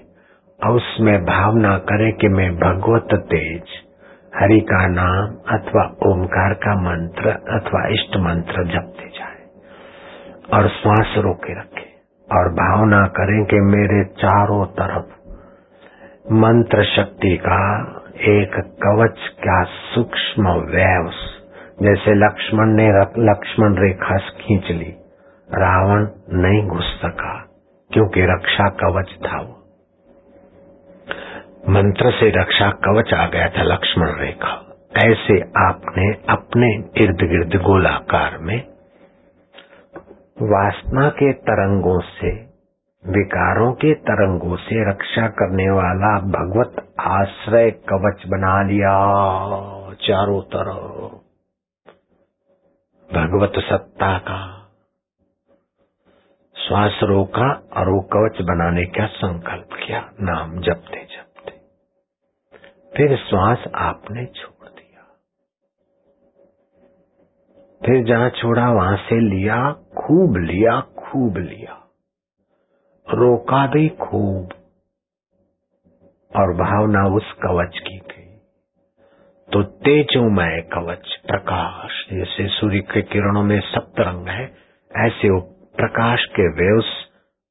और 0.65 0.71
उसमें 0.71 1.25
भावना 1.25 1.79
करें 1.79 2.13
कि 2.13 2.29
मैं 2.29 2.57
भगवत 2.57 3.09
तेज। 3.15 3.88
हरि 4.41 4.61
का 4.61 4.87
नाम 4.87 5.27
अथवा 5.59 5.97
ओमकार 6.07 6.55
का 6.55 6.75
मंत्र 6.75 7.29
अथवा 7.29 7.89
इष्ट 7.89 8.17
मंत्र 8.17 8.65
जपते 8.65 9.09
जाए 9.09 9.39
और 10.53 10.69
श्वास 10.69 11.15
रोके 11.19 11.53
रखे 11.53 11.87
और 12.37 12.53
भावना 12.53 13.07
करें 13.07 13.45
कि 13.45 13.61
मेरे 13.61 14.05
चारों 14.05 14.67
तरफ़ 14.67 15.07
मंत्र 16.33 16.85
शक्ति 16.85 17.37
का 17.37 17.83
एक 18.21 18.57
कवच 18.57 19.19
का 19.19 19.65
सूक्ष्म 19.65 20.49
वैव 20.49 21.11
जैसे 21.83 22.15
लक्ष्मण 22.15 22.67
ने 22.67 22.89
लक्ष्मण 23.19 23.75
रेखा 23.75 24.19
खींच 24.19 24.71
ली। 24.71 24.95
रावण 25.55 26.09
नहीं 26.33 26.69
घुस 26.69 27.01
सका, 27.05 27.45
क्योंकि 27.93 28.23
रक्षा 28.23 28.69
कवच 28.69 29.09
था 29.27 29.41
वो। 29.41 29.58
मंत्र 31.67 32.11
से 32.11 32.31
रक्षा 32.31 32.71
कवच 32.71 33.15
आ 33.15 33.27
गया 33.27 33.49
था 33.49 33.63
लक्ष्मण 33.63 34.09
रेखा 34.19 34.53
ऐसे 34.97 35.41
आपने 35.57 36.07
अपने 36.29 36.75
इर्द 37.05 37.17
गिर्द 37.17 37.63
गोलाकार 37.63 38.39
में 38.39 38.59
वासना 40.43 41.09
के 41.09 41.33
तरंगों 41.33 42.01
से, 42.01 42.31
विकारों 43.05 43.73
के 43.73 43.95
तरंगों 43.95 44.57
से 44.57 44.91
रक्षा 44.91 45.29
करने 45.29 45.71
वाला 45.71 46.21
भगवत 46.21 46.95
आश्रय 47.01 47.71
कवच 47.71 48.23
बना 48.29 48.63
लिया 48.63 48.95
चारों 49.95 50.43
तरफ़। 50.43 51.17
भगवत 53.15 53.53
सत्ता 53.59 54.19
का 54.19 54.41
श्वास 56.57 57.01
रोका 57.03 57.63
और 57.77 57.89
वो 57.89 58.01
कवच 58.01 58.43
बनाने 58.43 58.85
का 58.85 59.07
संकल्प 59.07 59.69
किया, 59.73 60.11
नाम 60.21 60.61
जपते 60.61 61.05
जब 61.05 61.18
फिर 62.99 63.17
श्वास 63.17 63.65
आपने 63.75 64.27
छोड़ 64.27 64.69
दिया। 64.69 65.03
फिर 67.87 68.05
जहाँ 68.05 68.31
छोड़ा, 68.31 68.73
वहाँ 68.73 68.97
से 68.97 69.21
लिया, 69.21 69.73
खूब 69.73 70.37
लिया 70.37 70.81
खूब 70.81 71.37
लिया। 71.37 71.89
रोका 73.15 73.67
भी 73.67 73.89
खूब। 73.89 74.49
और 76.37 76.55
भावना 76.55 77.15
उस 77.15 77.33
कवच 77.33 77.79
की 77.79 77.99
थी। 77.99 78.41
तो 79.53 79.63
तेजोमय 79.63 80.69
कवच, 80.73 81.17
प्रकाश, 81.27 82.07
जैसे 82.13 82.49
सूर्य 82.49 82.79
के 82.79 83.03
किरणों 83.03 83.43
में 83.43 83.61
सप्त 83.61 84.01
रंग 84.01 84.29
है, 84.29 84.45
ऐसे 84.97 85.31
वो 85.31 85.41
प्रकाश 85.77 86.25
के 86.25 86.49
वेव्स 86.49 86.87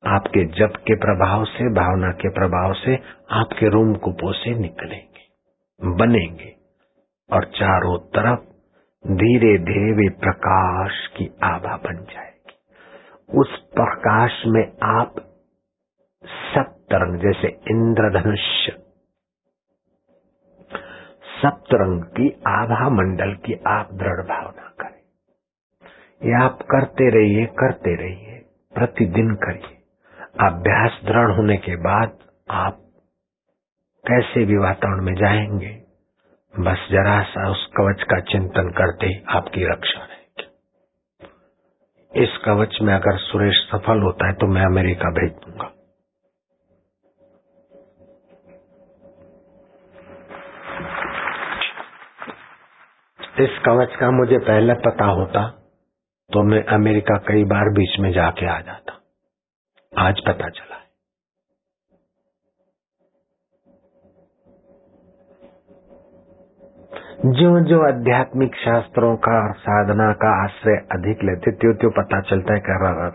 आपके 0.07 0.45
जप 0.45 0.73
के 0.75 0.95
प्रभाव 0.95 1.45
से, 1.45 1.73
भावना 1.73 2.11
के 2.11 2.29
प्रभाव 2.29 2.73
से 2.73 2.99
आपके 3.31 3.69
रूम 3.69 3.95
कुपों 3.95 4.31
से 4.31 4.49
निकलेंगे 4.49 5.06
बनेंगे। 5.81 6.55
और 7.33 7.45
चारों 7.45 7.99
तरफ़ 7.99 8.39
धीरे 9.11 9.57
धीरे 9.57 9.93
वे 9.93 10.09
प्रकाश 10.09 11.07
की 11.07 11.31
आभा 11.43 11.77
बन 11.77 11.95
जाएगी। 11.95 12.53
उस 13.39 13.57
प्रकाश 13.57 14.43
में 14.47 14.77
आप 14.83 15.15
सप्तरंग, 16.25 17.19
जैसे 17.21 17.47
इंद्रधनुष्य 17.47 18.83
सप्तरंग 21.41 22.03
की 22.03 22.29
आभा 22.47 22.89
मंडल 22.89 23.33
की 23.33 23.53
आप 23.67 23.89
दृढ़ 23.93 24.27
भावना 24.27 24.73
करें। 24.79 25.01
ये 26.29 26.43
आप 26.43 26.61
करते 26.61 27.09
रहिए 27.09 27.45
करते 27.45 27.95
रहिए, 27.95 28.45
प्रतिदिन 28.73 29.35
करिए। 29.35 29.77
अभ्यास 30.47 31.01
दृढ़ 31.05 31.31
होने 31.31 31.57
के 31.57 31.75
बाद 31.75 32.19
आप 32.51 32.79
कैसे 34.07 34.43
भी 34.45 34.57
वातावरण 34.57 35.05
में 35.05 35.13
जाएँगे, 35.15 35.71
बस 36.53 36.85
जरा 36.91 37.15
सा 37.23 37.49
उस 37.51 37.65
कवच 37.77 38.03
का 38.03 38.19
चिंतन 38.31 38.69
करते 38.77 39.09
आपकी 39.29 39.65
रक्षा 39.65 40.03
रहेगी। 40.03 40.45
इस 42.11 42.37
कवच 42.45 42.77
में 42.81 42.93
अगर 42.93 43.17
सुरेश 43.19 43.59
सफल 43.71 44.01
होता 44.01 44.27
है 44.27 44.33
तो 44.33 44.47
मैं 44.47 44.65
अमेरिका 44.65 45.09
भेज 45.11 45.33
दूँगा। 45.33 45.67
इस 53.43 53.59
कवच 53.65 53.95
का 53.95 54.11
मुझे 54.11 54.37
पहले 54.45 54.73
पता 54.85 55.05
होता 55.13 55.41
तो 56.29 56.43
मैं 56.43 56.63
अमेरिका 56.75 57.17
कई 57.27 57.43
बार 57.45 57.69
बीच 57.73 57.99
में 57.99 58.11
जाके 58.13 58.45
आ 58.47 58.59
जाता। 58.61 58.93
आज 59.93 60.21
पता 60.27 60.49
चला 60.49 60.77
जो 67.17 67.59
जो 67.59 67.79
आध्यात्मिक 67.87 68.55
शास्त्रों 68.55 69.15
का 69.17 69.31
और 69.43 69.53
साधना 69.53 70.11
का 70.13 70.31
आश्रय 70.43 70.75
अधिक 70.91 71.23
लेते 71.23 71.51
त्यो 71.51 71.73
त्यो 71.73 71.89
पता 71.89 72.19
चलता 72.21 72.53
है 72.53 72.59
कर 72.59 72.81
रहा 72.81 73.09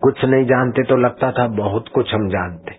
कुछ 0.00 0.24
नहीं 0.24 0.44
जानते 0.44 0.82
तो 0.82 0.96
लगता 0.96 1.30
था, 1.32 1.46
बहुत 1.46 1.88
कुछ 1.94 2.14
हम 2.14 2.28
जानते। 2.28 2.74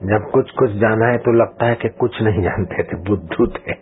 जब 0.00 0.30
कुछ 0.30 0.50
कुछ 0.50 0.70
जाना 0.70 1.06
है 1.06 1.18
तो 1.18 1.32
लगता 1.32 1.66
है 1.66 1.74
कि 1.74 1.88
कुछ 1.88 2.22
नहीं 2.22 2.42
जानते 2.42 2.82
थे, 2.82 2.96
बुद्धू 2.96 3.46
थे। 3.46 3.72